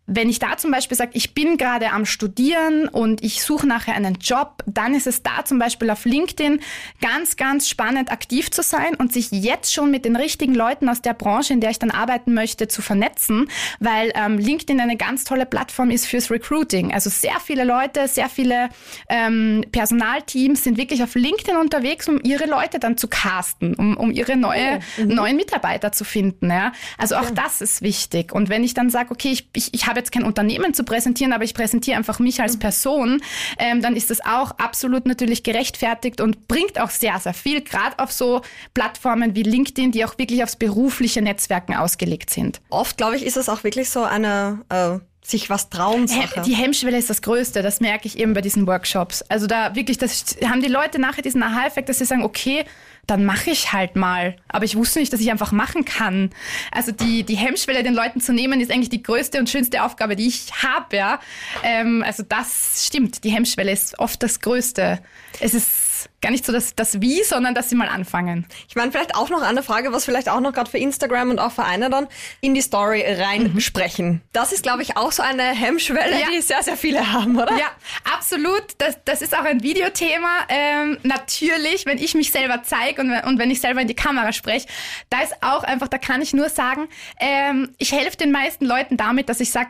wenn 0.09 0.31
ich 0.31 0.39
da 0.39 0.57
zum 0.57 0.71
Beispiel 0.71 0.97
sage, 0.97 1.11
ich 1.13 1.35
bin 1.35 1.59
gerade 1.59 1.93
am 1.93 2.07
Studieren 2.07 2.89
und 2.89 3.23
ich 3.23 3.43
suche 3.43 3.67
nachher 3.67 3.95
einen 3.95 4.15
Job, 4.15 4.65
dann 4.65 4.95
ist 4.95 5.07
es 5.07 5.23
da 5.23 5.45
zum 5.45 5.59
Beispiel 5.59 5.91
auf 5.91 6.07
LinkedIn 6.07 6.61
ganz, 7.03 7.37
ganz 7.37 7.69
spannend 7.69 8.11
aktiv 8.11 8.51
zu 8.51 8.63
sein 8.63 8.95
und 8.95 9.13
sich 9.13 9.31
jetzt 9.31 9.73
schon 9.73 9.91
mit 9.91 10.07
den 10.07 10.17
richtigen 10.17 10.55
Leuten 10.55 10.89
aus 10.89 11.03
der 11.03 11.13
Branche, 11.13 11.53
in 11.53 11.61
der 11.61 11.71
ich 11.71 11.79
dann 11.79 11.91
arbeiten 11.91 12.33
möchte, 12.33 12.69
zu 12.69 12.81
vernetzen, 12.81 13.51
weil 13.81 14.11
ähm, 14.15 14.39
LinkedIn 14.39 14.81
eine 14.81 14.97
ganz 14.97 15.25
tolle 15.25 15.45
Plattform 15.45 15.91
ist 15.91 16.07
fürs 16.07 16.31
Recruiting. 16.31 16.95
Also 16.95 17.11
sehr 17.11 17.39
viele 17.45 17.65
Leute, 17.65 18.09
sehr 18.09 18.31
viele 18.31 18.71
ähm, 19.11 19.63
Personalteams 19.73 20.65
sind 20.65 20.79
wirklich 20.79 21.03
auf 21.03 21.15
LinkedIn 21.17 21.57
unterwegs, 21.59 22.09
um 22.09 22.19
ihre 22.23 22.47
Leute 22.47 22.79
dann 22.79 22.97
zu 22.97 23.09
casten, 23.09 23.75
um, 23.75 23.99
um 23.99 24.11
ihre 24.11 24.39
neue, 24.39 24.81
oh, 24.99 25.03
mhm. 25.03 25.09
neuen 25.09 25.37
Mitarbeiter 25.37 25.93
zu 25.93 26.05
finden. 26.05 26.51
Ja? 26.51 26.73
Also 26.97 27.17
auch 27.17 27.25
ja. 27.25 27.31
das 27.33 27.61
ist 27.61 27.83
wichtig. 27.83 28.33
Und 28.33 28.49
wenn 28.49 28.65
ich 28.65 28.73
dann 28.73 28.89
sage, 28.89 29.11
okay, 29.11 29.33
ich, 29.33 29.51
ich, 29.53 29.75
ich 29.75 29.87
habe 29.87 29.98
habe 29.99 30.05
jetzt 30.05 30.13
kein 30.13 30.25
Unternehmen 30.25 30.75
zu 30.75 30.85
präsentieren, 30.85 31.33
aber 31.33 31.45
ich 31.45 31.55
präsentiere 31.55 31.97
einfach 31.97 32.19
mich 32.19 32.41
als 32.41 32.55
mhm. 32.55 32.61
Person, 32.61 33.23
ähm, 33.59 33.83
dann 33.83 33.97
ist 33.97 34.11
das 34.11 34.21
auch 34.21 34.53
absolut 34.53 35.07
natürlich 35.07 35.43
gerechtfertigt 35.43 36.21
und 36.21 36.49
bringt 36.49 36.81
auch 36.81 36.91
sehr, 36.91 37.19
sehr 37.19 37.35
viel, 37.35 37.61
gerade 37.61 37.99
auf 37.99 38.13
so 38.13 38.43
Plattformen 38.75 39.35
wie 39.35 39.43
LinkedIn, 39.43 39.93
die 39.93 40.05
auch 40.05 40.19
wirklich 40.19 40.43
aufs 40.43 40.57
berufliche 40.57 41.21
Netzwerken 41.21 41.75
ausgelegt 41.75 42.31
sind. 42.31 42.61
Oft, 42.71 42.97
glaube 42.97 43.17
ich, 43.17 43.25
ist 43.25 43.37
es 43.37 43.49
auch 43.49 43.65
wirklich 43.65 43.91
so 43.91 44.03
eine 44.03 44.61
äh 44.69 44.99
sich 45.29 45.51
was 45.51 45.69
trauen. 45.69 46.09
Sache. 46.09 46.41
Die 46.41 46.55
Hemmschwelle 46.55 46.97
ist 46.97 47.11
das 47.11 47.21
Größte, 47.21 47.61
das 47.61 47.81
merke 47.81 48.07
ich 48.07 48.19
eben 48.19 48.33
bei 48.33 48.41
diesen 48.41 48.67
Workshops. 48.67 49.23
Also 49.29 49.47
da 49.47 49.75
wirklich, 49.75 49.99
das 49.99 50.37
haben 50.43 50.63
die 50.63 50.69
Leute 50.69 50.99
nachher 50.99 51.23
diesen 51.23 51.43
Aha-Effekt, 51.43 51.89
dass 51.89 51.99
sie 51.99 52.07
sagen, 52.07 52.23
okay, 52.23 52.65
dann 53.09 53.25
mache 53.25 53.51
ich 53.51 53.73
halt 53.73 53.97
mal. 53.97 54.37
Aber 54.49 54.65
ich 54.65 54.77
wusste 54.77 55.01
nicht, 55.01 55.13
dass 55.13 55.21
ich 55.21 55.31
einfach 55.31 55.51
machen 55.51 55.85
kann. 55.85 56.31
Also 56.71 56.93
die, 56.93 57.25
die 57.25 57.37
Hemmschwelle 57.37 57.83
den 57.83 57.95
Leuten 57.95 58.21
zu 58.21 58.33
nehmen, 58.33 58.61
ist 58.61 58.71
eigentlich 58.71 58.91
die 58.91 59.03
größte 59.03 59.39
und 59.39 59.49
schönste 59.49 59.83
Aufgabe, 59.83 60.15
die 60.15 60.29
ich 60.29 60.53
habe. 60.63 60.97
Ja? 60.97 61.21
Ähm, 61.63 62.05
also 62.07 62.23
das 62.23 62.85
stimmt, 62.87 63.25
die 63.25 63.31
Hemmschwelle 63.31 63.73
ist 63.73 63.99
oft 63.99 64.23
das 64.23 64.41
Größte. 64.41 65.01
Es 65.41 65.55
ist 65.55 65.88
gar 66.21 66.31
nicht 66.31 66.45
so 66.45 66.53
das, 66.53 66.75
das 66.75 67.01
Wie, 67.01 67.23
sondern 67.23 67.55
dass 67.55 67.71
sie 67.71 67.77
mal 67.77 67.89
anfangen. 67.89 68.47
Ich 68.69 68.75
meine, 68.75 68.91
vielleicht 68.91 69.15
auch 69.15 69.31
noch 69.31 69.43
eine 69.43 69.63
Frage, 69.63 69.93
was 69.93 70.05
vielleicht 70.05 70.29
auch 70.29 70.41
noch 70.41 70.53
gerade 70.53 70.71
für 70.71 70.79
Instagram 70.79 71.31
und 71.31 71.39
auch 71.39 71.53
für 71.53 71.65
eine 71.65 71.91
dann 71.91 72.09
in 72.41 72.55
die 72.55 72.61
Story 72.61 73.05
reinsprechen. 73.07 74.07
Mhm. 74.07 74.21
Das 74.33 74.53
ist, 74.53 74.63
glaube 74.63 74.83
ich, 74.83 74.97
auch 74.97 75.13
so 75.13 75.23
eine 75.23 75.43
Hemmschwelle, 75.43 76.21
ja. 76.21 76.27
die 76.35 76.41
sehr, 76.41 76.63
sehr 76.63 76.77
viele 76.77 77.13
haben, 77.13 77.37
oder? 77.37 77.57
Ja, 77.57 77.71
absolut. 78.17 78.63
Das, 78.79 78.99
das 79.05 79.23
ist 79.23 79.37
auch 79.37 79.45
ein 79.45 79.63
Videothema. 79.63 80.47
Ähm, 80.49 80.99
natürlich, 81.03 81.87
wenn 81.87 81.99
ich 81.99 82.15
mich 82.15 82.33
selber 82.33 82.63
zeige 82.65 83.01
und, 83.01 83.11
und 83.25 83.39
wenn 83.39 83.51
ich 83.51 83.61
selber 83.61 83.81
in 83.81 83.89
die 83.89 83.95
Kamera 83.95 84.33
spreche, 84.33 84.67
da 85.11 85.21
ist 85.23 85.35
auch 85.41 85.63
einfach, 85.63 85.89
da 85.89 85.99
kann 85.99 86.21
ich 86.21 86.35
nur 86.35 86.49
sagen, 86.49 86.89
ähm, 87.21 87.75
ich 87.79 87.93
helfe 87.93 88.17
den 88.17 88.33
meisten 88.33 88.65
Leuten 88.65 88.97
damit, 88.97 89.29
dass 89.29 89.41
ich 89.41 89.51
sage, 89.51 89.69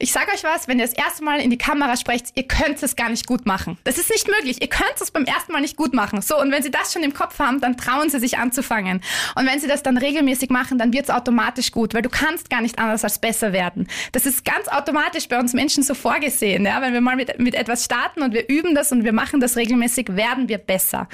ich 0.00 0.12
sage 0.12 0.32
euch 0.32 0.42
was, 0.42 0.66
wenn 0.66 0.78
ihr 0.78 0.86
das 0.86 0.94
erste 0.94 1.22
Mal 1.22 1.40
in 1.40 1.50
die 1.50 1.58
Kamera 1.58 1.94
sprecht, 1.94 2.28
ihr 2.34 2.48
könnt 2.48 2.82
es 2.82 2.96
gar 2.96 3.10
nicht 3.10 3.26
gut 3.26 3.44
machen. 3.44 3.76
Das 3.84 3.98
ist 3.98 4.08
nicht 4.08 4.26
möglich. 4.28 4.62
Ihr 4.62 4.68
könnt 4.68 4.94
es 4.98 5.10
beim 5.10 5.26
ersten 5.26 5.52
Mal 5.52 5.60
nicht 5.60 5.76
gut 5.76 5.92
machen. 5.92 6.22
So, 6.22 6.40
und 6.40 6.50
wenn 6.50 6.62
sie 6.62 6.70
das 6.70 6.94
schon 6.94 7.02
im 7.02 7.12
Kopf 7.12 7.38
haben, 7.38 7.60
dann 7.60 7.76
trauen 7.76 8.08
sie 8.08 8.18
sich 8.18 8.38
anzufangen. 8.38 9.02
Und 9.34 9.46
wenn 9.46 9.60
sie 9.60 9.68
das 9.68 9.82
dann 9.82 9.98
regelmäßig 9.98 10.48
machen, 10.48 10.78
dann 10.78 10.94
wird 10.94 11.04
es 11.04 11.10
automatisch 11.10 11.70
gut, 11.70 11.92
weil 11.92 12.00
du 12.00 12.08
kannst 12.08 12.48
gar 12.48 12.62
nicht 12.62 12.78
anders 12.78 13.04
als 13.04 13.18
besser 13.18 13.52
werden. 13.52 13.88
Das 14.12 14.24
ist 14.24 14.46
ganz 14.46 14.68
automatisch 14.68 15.28
bei 15.28 15.38
uns 15.38 15.52
Menschen 15.52 15.82
so 15.82 15.92
vorgesehen. 15.92 16.64
Ja? 16.64 16.80
Wenn 16.80 16.94
wir 16.94 17.02
mal 17.02 17.16
mit, 17.16 17.38
mit 17.38 17.54
etwas 17.54 17.84
starten 17.84 18.22
und 18.22 18.32
wir 18.32 18.48
üben 18.48 18.74
das 18.74 18.92
und 18.92 19.04
wir 19.04 19.12
machen 19.12 19.38
das 19.38 19.56
regelmäßig, 19.56 20.16
werden 20.16 20.48
wir 20.48 20.58
besser. 20.58 21.08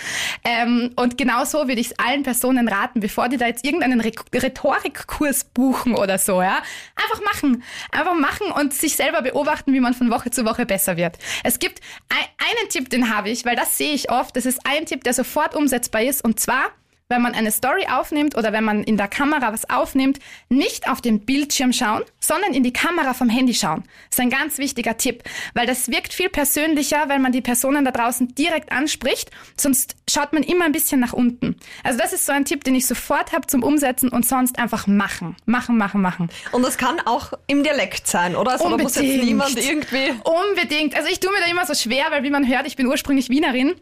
Ähm, 0.45 0.93
und 0.95 1.19
genau 1.19 1.45
so 1.45 1.67
würde 1.67 1.81
ich 1.81 1.89
es 1.89 1.99
allen 1.99 2.23
Personen 2.23 2.69
raten, 2.69 3.01
bevor 3.01 3.29
die 3.29 3.37
da 3.37 3.49
jetzt 3.49 3.65
irgendeinen 3.65 4.01
Rhetorikkurs 4.01 5.43
buchen 5.43 5.97
oder 5.97 6.19
so. 6.19 6.41
Ja? 6.41 6.63
Einfach 6.95 7.25
machen. 7.25 7.65
Einfach 7.91 8.15
machen 8.15 8.53
und 8.53 8.76
sich 8.81 8.97
selber 8.97 9.23
beobachten, 9.23 9.73
wie 9.73 9.81
man 9.81 9.95
von 9.95 10.11
Woche 10.11 10.31
zu 10.31 10.45
Woche 10.45 10.67
besser 10.67 10.97
wird. 10.97 11.19
Es 11.45 11.59
gibt 11.59 11.81
einen 12.09 12.69
Tipp, 12.69 12.91
den 12.91 13.15
habe 13.15 13.31
ich, 13.31 13.45
weil 13.45 13.57
das 13.57 13.77
sehe 13.79 13.95
ich 13.95 14.11
oft. 14.11 14.37
Das 14.37 14.47
ist 14.47 14.61
ein 14.65 14.87
Tipp, 14.87 15.05
der 15.05 15.13
sofort 15.13 15.55
umsetzbar 15.55 16.03
ist. 16.03 16.25
Und 16.25 16.41
zwar 16.41 16.65
wenn 17.09 17.23
man 17.23 17.35
eine 17.35 17.53
Story 17.53 17.87
aufnimmt 17.89 18.37
oder 18.37 18.53
wenn 18.53 18.65
man 18.65 18.83
in 18.83 18.97
der 18.97 19.09
Kamera 19.09 19.53
was 19.53 19.71
aufnimmt, 19.71 20.19
nicht 20.49 20.89
auf 20.89 21.01
den 21.01 21.25
Bildschirm 21.25 21.73
schauen, 21.73 22.03
sondern 22.19 22.53
in 22.53 22.65
die 22.65 22.73
Kamera 22.73 23.15
vom 23.15 23.29
Handy 23.29 23.55
schauen. 23.55 23.85
Das 24.11 24.19
ist 24.19 24.21
ein 24.21 24.31
ganz 24.31 24.59
wichtiger 24.59 24.97
Tipp, 24.97 25.23
weil 25.55 25.67
das 25.67 25.89
wirkt 25.89 26.13
viel 26.13 26.29
persönlicher, 26.29 27.09
wenn 27.09 27.23
man 27.23 27.33
die 27.33 27.43
Personen 27.43 27.85
da 27.85 27.93
draußen 27.93 28.35
direkt 28.35 28.73
anspricht, 28.73 29.31
sonst 29.57 29.95
schaut 30.11 30.33
man 30.33 30.43
immer 30.43 30.65
ein 30.65 30.73
bisschen 30.73 31.01
nach 31.01 31.13
unten. 31.13 31.57
Also 31.85 31.99
das 31.99 32.13
ist 32.13 32.27
so 32.27 32.33
ein 32.33 32.45
Tipp, 32.45 32.65
den 32.65 32.75
ich 32.75 32.87
sofort 32.87 33.33
habe 33.33 33.47
zum 33.47 33.63
Umsetzen 33.63 34.09
und 34.09 34.27
sonst 34.27 34.59
einfach 34.59 34.87
machen. 34.89 35.37
Machen, 35.45 35.77
machen, 35.77 36.01
machen. 36.01 36.29
Und 36.51 36.63
das 36.63 36.77
kann 36.77 36.99
auch 37.01 37.33
im 37.47 37.63
Dialekt 37.63 38.09
sein, 38.09 38.35
oder? 38.35 38.53
Also 38.53 38.69
da 38.69 38.77
muss 38.77 38.97
jetzt 38.97 39.25
niemand 39.25 39.57
irgendwie... 39.57 40.13
Unbedingt. 40.25 40.97
Also 40.97 41.09
ich 41.09 41.21
tue 41.21 41.31
mir 41.31 41.41
da 41.41 41.47
immer 41.47 41.67
so 41.67 41.75
schwer, 41.75 42.07
weil 42.11 42.25
wie 42.25 42.31
man 42.31 42.49
hört, 42.49 42.67
ich 42.67 42.77
bin 42.77 42.87
ursprünglich 42.87 43.29
Wienerin. 43.29 43.75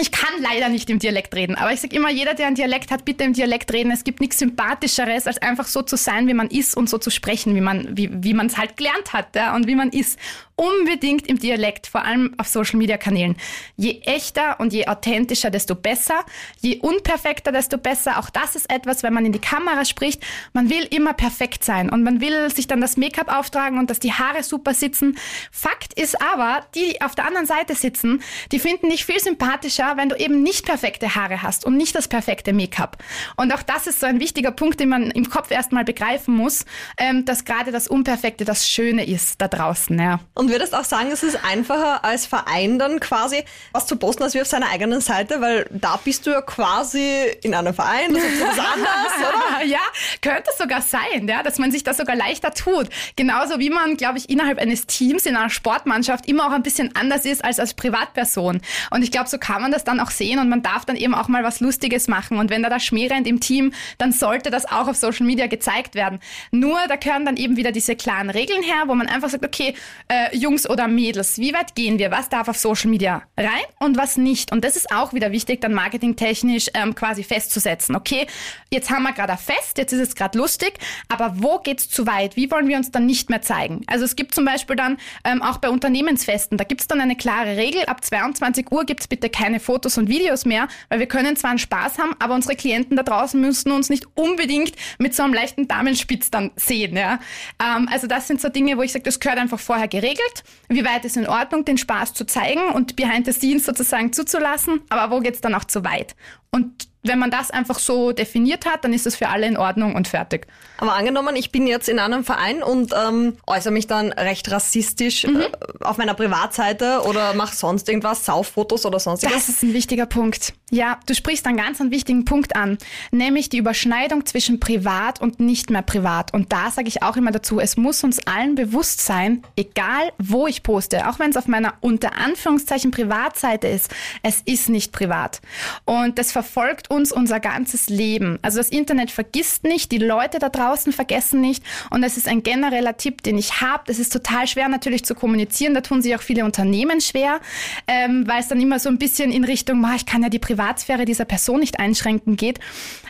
Ich 0.00 0.12
kann 0.12 0.30
leider 0.40 0.68
nicht 0.68 0.90
im 0.90 0.98
Dialekt 0.98 1.34
reden, 1.34 1.54
aber 1.54 1.72
ich 1.72 1.80
sage 1.80 1.96
immer, 1.96 2.10
jeder, 2.10 2.34
der 2.34 2.46
einen 2.46 2.56
Dialekt 2.56 2.90
hat, 2.90 3.04
bitte 3.04 3.24
im 3.24 3.32
Dialekt 3.32 3.72
reden. 3.72 3.90
Es 3.90 4.04
gibt 4.04 4.20
nichts 4.20 4.38
Sympathischeres, 4.38 5.26
als 5.26 5.38
einfach 5.38 5.66
so 5.66 5.82
zu 5.82 5.96
sein, 5.96 6.28
wie 6.28 6.34
man 6.34 6.48
ist 6.48 6.76
und 6.76 6.90
so 6.90 6.98
zu 6.98 7.10
sprechen, 7.10 7.54
wie 7.54 7.60
man 7.60 7.96
wie, 7.96 8.10
wie 8.12 8.34
man 8.34 8.46
es 8.46 8.58
halt 8.58 8.76
gelernt 8.76 9.12
hat 9.12 9.34
ja, 9.34 9.54
und 9.54 9.66
wie 9.66 9.74
man 9.74 9.90
ist 9.90 10.18
unbedingt 10.56 11.26
im 11.28 11.38
Dialekt, 11.38 11.86
vor 11.86 12.04
allem 12.04 12.34
auf 12.38 12.48
Social 12.48 12.78
Media 12.78 12.96
Kanälen. 12.96 13.36
Je 13.76 14.00
echter 14.04 14.58
und 14.58 14.72
je 14.72 14.86
authentischer, 14.86 15.50
desto 15.50 15.74
besser. 15.74 16.24
Je 16.60 16.78
unperfekter, 16.80 17.52
desto 17.52 17.76
besser. 17.76 18.18
Auch 18.18 18.30
das 18.30 18.56
ist 18.56 18.70
etwas, 18.70 19.02
wenn 19.02 19.12
man 19.12 19.26
in 19.26 19.32
die 19.32 19.38
Kamera 19.38 19.84
spricht. 19.84 20.24
Man 20.54 20.70
will 20.70 20.84
immer 20.84 21.12
perfekt 21.12 21.62
sein 21.62 21.90
und 21.90 22.02
man 22.02 22.22
will 22.22 22.50
sich 22.50 22.66
dann 22.66 22.80
das 22.80 22.96
Make-up 22.96 23.30
auftragen 23.32 23.78
und 23.78 23.90
dass 23.90 24.00
die 24.00 24.14
Haare 24.14 24.42
super 24.42 24.72
sitzen. 24.72 25.18
Fakt 25.52 25.92
ist 25.92 26.20
aber, 26.22 26.64
die, 26.74 27.02
auf 27.02 27.14
der 27.14 27.26
anderen 27.26 27.46
Seite 27.46 27.74
sitzen, 27.74 28.22
die 28.50 28.58
finden 28.58 28.88
dich 28.88 29.04
viel 29.04 29.20
sympathischer, 29.20 29.96
wenn 29.96 30.08
du 30.08 30.16
eben 30.16 30.42
nicht 30.42 30.64
perfekte 30.64 31.14
Haare 31.14 31.42
hast 31.42 31.66
und 31.66 31.76
nicht 31.76 31.94
das 31.94 32.08
perfekte 32.08 32.54
Make-up. 32.54 32.96
Und 33.36 33.52
auch 33.52 33.62
das 33.62 33.86
ist 33.86 34.00
so 34.00 34.06
ein 34.06 34.20
wichtiger 34.20 34.52
Punkt, 34.52 34.80
den 34.80 34.88
man 34.88 35.10
im 35.10 35.28
Kopf 35.28 35.50
erstmal 35.50 35.84
begreifen 35.84 36.34
muss, 36.34 36.64
ähm, 36.96 37.26
dass 37.26 37.44
gerade 37.44 37.72
das 37.72 37.88
Unperfekte 37.88 38.46
das 38.46 38.66
Schöne 38.66 39.04
ist 39.04 39.40
da 39.42 39.48
draußen. 39.48 39.98
Ja. 39.98 40.20
Und 40.34 40.45
und 40.46 40.52
würdest 40.52 40.76
auch 40.76 40.84
sagen, 40.84 41.10
es 41.10 41.24
ist 41.24 41.44
einfacher 41.44 42.04
als 42.04 42.24
Verein 42.24 42.78
dann 42.78 43.00
quasi 43.00 43.42
was 43.72 43.86
zu 43.86 43.96
posten 43.96 44.22
als 44.22 44.34
wie 44.34 44.40
auf 44.40 44.46
seiner 44.46 44.70
eigenen 44.70 45.00
Seite, 45.00 45.40
weil 45.40 45.66
da 45.70 45.98
bist 46.02 46.24
du 46.24 46.30
ja 46.30 46.40
quasi 46.40 47.24
in 47.42 47.52
einem 47.52 47.74
Verein, 47.74 48.14
das 48.14 48.22
ist 48.22 48.40
was 48.40 48.58
anderes, 48.58 49.12
oder? 49.18 49.64
ja, 49.64 49.80
könnte 50.22 50.50
sogar 50.56 50.82
sein, 50.82 51.26
ja, 51.26 51.42
dass 51.42 51.58
man 51.58 51.72
sich 51.72 51.82
das 51.82 51.96
sogar 51.96 52.14
leichter 52.14 52.54
tut. 52.54 52.88
Genauso 53.16 53.58
wie 53.58 53.70
man, 53.70 53.96
glaube 53.96 54.18
ich, 54.18 54.30
innerhalb 54.30 54.58
eines 54.58 54.86
Teams 54.86 55.26
in 55.26 55.34
einer 55.34 55.50
Sportmannschaft 55.50 56.26
immer 56.28 56.46
auch 56.46 56.52
ein 56.52 56.62
bisschen 56.62 56.94
anders 56.94 57.24
ist 57.24 57.44
als 57.44 57.58
als 57.58 57.74
Privatperson. 57.74 58.60
Und 58.92 59.02
ich 59.02 59.10
glaube, 59.10 59.28
so 59.28 59.38
kann 59.38 59.62
man 59.62 59.72
das 59.72 59.82
dann 59.82 59.98
auch 59.98 60.10
sehen 60.10 60.38
und 60.38 60.48
man 60.48 60.62
darf 60.62 60.84
dann 60.84 60.94
eben 60.94 61.14
auch 61.14 61.26
mal 61.26 61.42
was 61.42 61.58
Lustiges 61.58 62.06
machen. 62.06 62.38
Und 62.38 62.50
wenn 62.50 62.62
da 62.62 62.68
der 62.68 62.78
Schmäh 62.78 63.08
rennt 63.08 63.26
im 63.26 63.40
Team, 63.40 63.72
dann 63.98 64.12
sollte 64.12 64.50
das 64.50 64.64
auch 64.66 64.86
auf 64.86 64.96
Social 64.96 65.26
Media 65.26 65.48
gezeigt 65.48 65.96
werden. 65.96 66.20
Nur 66.52 66.78
da 66.86 66.94
gehören 66.94 67.24
dann 67.24 67.36
eben 67.36 67.56
wieder 67.56 67.72
diese 67.72 67.96
klaren 67.96 68.30
Regeln 68.30 68.62
her, 68.62 68.84
wo 68.86 68.94
man 68.94 69.08
einfach 69.08 69.28
sagt, 69.28 69.44
okay, 69.44 69.74
äh, 70.06 70.35
Jungs 70.36 70.68
oder 70.68 70.88
Mädels, 70.88 71.38
wie 71.38 71.52
weit 71.52 71.74
gehen 71.74 71.98
wir? 71.98 72.10
Was 72.10 72.28
darf 72.28 72.48
auf 72.48 72.56
Social 72.56 72.90
Media 72.90 73.22
rein 73.36 73.64
und 73.80 73.96
was 73.96 74.16
nicht? 74.16 74.52
Und 74.52 74.64
das 74.64 74.76
ist 74.76 74.92
auch 74.92 75.12
wieder 75.12 75.32
wichtig, 75.32 75.60
dann 75.60 75.74
marketingtechnisch 75.74 76.68
ähm, 76.74 76.94
quasi 76.94 77.24
festzusetzen. 77.24 77.96
Okay, 77.96 78.26
jetzt 78.70 78.90
haben 78.90 79.02
wir 79.02 79.12
gerade 79.12 79.32
ein 79.32 79.38
Fest, 79.38 79.78
jetzt 79.78 79.92
ist 79.92 80.00
es 80.00 80.14
gerade 80.14 80.38
lustig, 80.38 80.74
aber 81.08 81.34
wo 81.36 81.58
geht's 81.58 81.88
zu 81.88 82.06
weit? 82.06 82.36
Wie 82.36 82.50
wollen 82.50 82.68
wir 82.68 82.76
uns 82.76 82.90
dann 82.90 83.06
nicht 83.06 83.30
mehr 83.30 83.42
zeigen? 83.42 83.82
Also 83.86 84.04
es 84.04 84.16
gibt 84.16 84.34
zum 84.34 84.44
Beispiel 84.44 84.76
dann 84.76 84.98
ähm, 85.24 85.42
auch 85.42 85.58
bei 85.58 85.70
Unternehmensfesten, 85.70 86.58
da 86.58 86.64
gibt's 86.64 86.86
dann 86.86 87.00
eine 87.00 87.16
klare 87.16 87.56
Regel, 87.56 87.84
ab 87.86 88.04
22 88.04 88.70
Uhr 88.70 88.84
gibt's 88.84 89.08
bitte 89.08 89.30
keine 89.30 89.60
Fotos 89.60 89.98
und 89.98 90.08
Videos 90.08 90.44
mehr, 90.44 90.68
weil 90.88 90.98
wir 90.98 91.06
können 91.06 91.36
zwar 91.36 91.50
einen 91.50 91.58
Spaß 91.58 91.98
haben, 91.98 92.14
aber 92.18 92.34
unsere 92.34 92.56
Klienten 92.56 92.96
da 92.96 93.02
draußen 93.02 93.40
müssen 93.40 93.72
uns 93.72 93.88
nicht 93.88 94.06
unbedingt 94.14 94.72
mit 94.98 95.14
so 95.14 95.22
einem 95.22 95.34
leichten 95.34 95.68
Damenspitz 95.68 96.30
dann 96.30 96.50
sehen. 96.56 96.96
Ja? 96.96 97.18
Ähm, 97.62 97.88
also 97.90 98.06
das 98.06 98.28
sind 98.28 98.40
so 98.40 98.48
Dinge, 98.48 98.76
wo 98.76 98.82
ich 98.82 98.92
sage, 98.92 99.04
das 99.04 99.20
gehört 99.20 99.38
einfach 99.38 99.60
vorher 99.60 99.88
geregelt 99.88 100.25
geregelt, 100.26 100.44
wie 100.68 100.84
weit 100.84 101.04
ist 101.04 101.16
in 101.16 101.28
Ordnung, 101.28 101.64
den 101.64 101.78
Spaß 101.78 102.14
zu 102.14 102.24
zeigen 102.26 102.72
und 102.74 102.96
behind 102.96 103.26
the 103.26 103.32
scenes 103.32 103.66
sozusagen 103.66 104.12
zuzulassen, 104.12 104.82
aber 104.88 105.14
wo 105.14 105.20
geht's 105.20 105.40
dann 105.40 105.54
auch 105.54 105.64
zu 105.64 105.84
weit? 105.84 106.14
Und 106.50 106.88
wenn 107.02 107.18
man 107.20 107.30
das 107.30 107.52
einfach 107.52 107.78
so 107.78 108.10
definiert 108.10 108.66
hat, 108.66 108.84
dann 108.84 108.92
ist 108.92 109.06
es 109.06 109.14
für 109.14 109.28
alle 109.28 109.46
in 109.46 109.56
Ordnung 109.56 109.94
und 109.94 110.08
fertig. 110.08 110.48
Aber 110.78 110.94
angenommen, 110.94 111.36
ich 111.36 111.52
bin 111.52 111.68
jetzt 111.68 111.88
in 111.88 112.00
einem 112.00 112.24
Verein 112.24 112.64
und 112.64 112.92
ähm, 112.96 113.36
äußere 113.46 113.72
mich 113.72 113.86
dann 113.86 114.12
recht 114.12 114.50
rassistisch 114.50 115.24
mhm. 115.24 115.42
äh, 115.42 115.50
auf 115.84 115.98
meiner 115.98 116.14
Privatseite 116.14 117.02
oder 117.06 117.34
mache 117.34 117.54
sonst 117.54 117.88
irgendwas, 117.88 118.24
Sauffotos 118.24 118.84
oder 118.86 118.98
sonstiges. 118.98 119.34
Das 119.36 119.48
ist 119.48 119.62
ein 119.62 119.72
wichtiger 119.72 120.06
Punkt. 120.06 120.54
Ja, 120.72 120.98
du 121.06 121.14
sprichst 121.14 121.46
einen 121.46 121.58
ganz 121.58 121.80
einen 121.80 121.92
wichtigen 121.92 122.24
Punkt 122.24 122.56
an, 122.56 122.76
nämlich 123.12 123.48
die 123.48 123.58
Überschneidung 123.58 124.26
zwischen 124.26 124.58
privat 124.58 125.20
und 125.20 125.38
nicht 125.38 125.70
mehr 125.70 125.82
privat. 125.82 126.34
Und 126.34 126.52
da 126.52 126.72
sage 126.72 126.88
ich 126.88 127.04
auch 127.04 127.16
immer 127.16 127.30
dazu, 127.30 127.60
es 127.60 127.76
muss 127.76 128.02
uns 128.02 128.26
allen 128.26 128.56
bewusst 128.56 129.00
sein, 129.00 129.44
egal 129.54 130.10
wo 130.18 130.48
ich 130.48 130.64
poste, 130.64 131.08
auch 131.08 131.20
wenn 131.20 131.30
es 131.30 131.36
auf 131.36 131.46
meiner 131.46 131.74
unter 131.82 132.18
Anführungszeichen 132.18 132.90
Privatseite 132.90 133.68
ist, 133.68 133.94
es 134.24 134.42
ist 134.44 134.68
nicht 134.68 134.90
privat. 134.90 135.40
Und 135.84 136.18
das 136.18 136.32
verfolgt 136.32 136.90
uns 136.90 137.12
unser 137.12 137.38
ganzes 137.38 137.88
Leben. 137.88 138.40
Also 138.42 138.58
das 138.58 138.70
Internet 138.70 139.12
vergisst 139.12 139.62
nicht, 139.62 139.92
die 139.92 139.98
Leute 139.98 140.40
da 140.40 140.48
draußen 140.48 140.92
vergessen 140.92 141.40
nicht. 141.40 141.62
Und 141.90 142.02
das 142.02 142.16
ist 142.16 142.26
ein 142.26 142.42
genereller 142.42 142.96
Tipp, 142.96 143.22
den 143.22 143.38
ich 143.38 143.60
habe. 143.60 143.84
Das 143.86 144.00
ist 144.00 144.12
total 144.12 144.48
schwer 144.48 144.68
natürlich 144.68 145.04
zu 145.04 145.14
kommunizieren. 145.14 145.74
Da 145.74 145.80
tun 145.80 146.02
sich 146.02 146.16
auch 146.16 146.22
viele 146.22 146.44
Unternehmen 146.44 147.00
schwer, 147.00 147.38
ähm, 147.86 148.26
weil 148.26 148.40
es 148.40 148.48
dann 148.48 148.60
immer 148.60 148.80
so 148.80 148.88
ein 148.88 148.98
bisschen 148.98 149.30
in 149.30 149.44
Richtung, 149.44 149.86
ich 149.94 150.06
kann 150.06 150.24
ja 150.24 150.28
die 150.28 150.40
Privatsphäre 150.56 151.04
dieser 151.04 151.26
Person 151.26 151.60
nicht 151.60 151.78
einschränken 151.78 152.36
geht. 152.36 152.60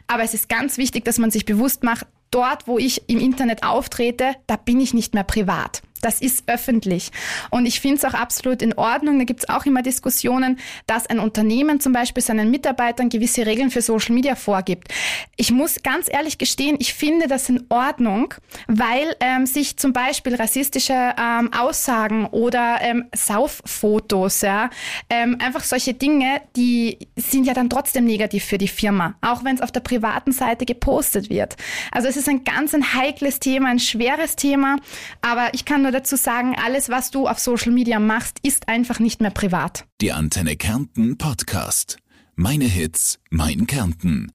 Aber 0.08 0.22
es 0.24 0.34
ist 0.34 0.48
ganz 0.48 0.78
wichtig, 0.78 1.04
dass 1.04 1.18
man 1.18 1.30
sich 1.30 1.44
bewusst 1.44 1.84
macht, 1.84 2.06
dort, 2.32 2.66
wo 2.66 2.76
ich 2.78 3.08
im 3.08 3.20
Internet 3.20 3.62
auftrete, 3.62 4.34
da 4.46 4.56
bin 4.56 4.80
ich 4.80 4.94
nicht 4.94 5.14
mehr 5.14 5.24
privat 5.24 5.82
das 6.06 6.20
ist 6.20 6.44
öffentlich. 6.46 7.10
Und 7.50 7.66
ich 7.66 7.80
finde 7.80 7.96
es 7.96 8.04
auch 8.04 8.14
absolut 8.14 8.62
in 8.62 8.74
Ordnung. 8.74 9.18
Da 9.18 9.24
gibt 9.24 9.40
es 9.40 9.48
auch 9.48 9.66
immer 9.66 9.82
Diskussionen, 9.82 10.58
dass 10.86 11.08
ein 11.08 11.18
Unternehmen 11.18 11.80
zum 11.80 11.92
Beispiel 11.92 12.22
seinen 12.22 12.48
Mitarbeitern 12.50 13.08
gewisse 13.08 13.44
Regeln 13.44 13.70
für 13.70 13.82
Social 13.82 14.14
Media 14.14 14.36
vorgibt. 14.36 14.88
Ich 15.36 15.50
muss 15.50 15.82
ganz 15.82 16.08
ehrlich 16.08 16.38
gestehen, 16.38 16.76
ich 16.78 16.94
finde 16.94 17.26
das 17.26 17.48
in 17.48 17.64
Ordnung, 17.70 18.34
weil 18.68 19.16
ähm, 19.18 19.46
sich 19.46 19.78
zum 19.78 19.92
Beispiel 19.92 20.36
rassistische 20.36 20.92
ähm, 21.18 21.52
Aussagen 21.52 22.26
oder 22.26 22.78
ähm, 22.82 23.06
Sauffotos, 23.12 24.42
ja, 24.42 24.70
ähm, 25.10 25.38
einfach 25.40 25.64
solche 25.64 25.94
Dinge, 25.94 26.40
die 26.54 26.98
sind 27.16 27.46
ja 27.46 27.54
dann 27.54 27.68
trotzdem 27.68 28.04
negativ 28.04 28.44
für 28.44 28.58
die 28.58 28.68
Firma, 28.68 29.16
auch 29.22 29.42
wenn 29.42 29.56
es 29.56 29.60
auf 29.60 29.72
der 29.72 29.80
privaten 29.80 30.30
Seite 30.30 30.66
gepostet 30.66 31.30
wird. 31.30 31.56
Also 31.90 32.06
es 32.06 32.16
ist 32.16 32.28
ein 32.28 32.44
ganz 32.44 32.74
ein 32.74 32.94
heikles 32.94 33.40
Thema, 33.40 33.70
ein 33.70 33.80
schweres 33.80 34.36
Thema, 34.36 34.76
aber 35.20 35.52
ich 35.52 35.64
kann 35.64 35.82
nur 35.82 35.95
dazu 35.96 36.16
sagen, 36.16 36.54
alles, 36.62 36.88
was 36.88 37.10
du 37.10 37.26
auf 37.26 37.38
Social 37.38 37.72
Media 37.72 37.98
machst, 37.98 38.38
ist 38.42 38.68
einfach 38.68 39.00
nicht 39.00 39.20
mehr 39.20 39.30
privat. 39.30 39.86
Die 40.00 40.12
Antenne 40.12 40.56
Kärnten 40.56 41.16
Podcast. 41.16 41.96
Meine 42.34 42.66
Hits, 42.66 43.18
mein 43.30 43.66
Kärnten. 43.66 44.30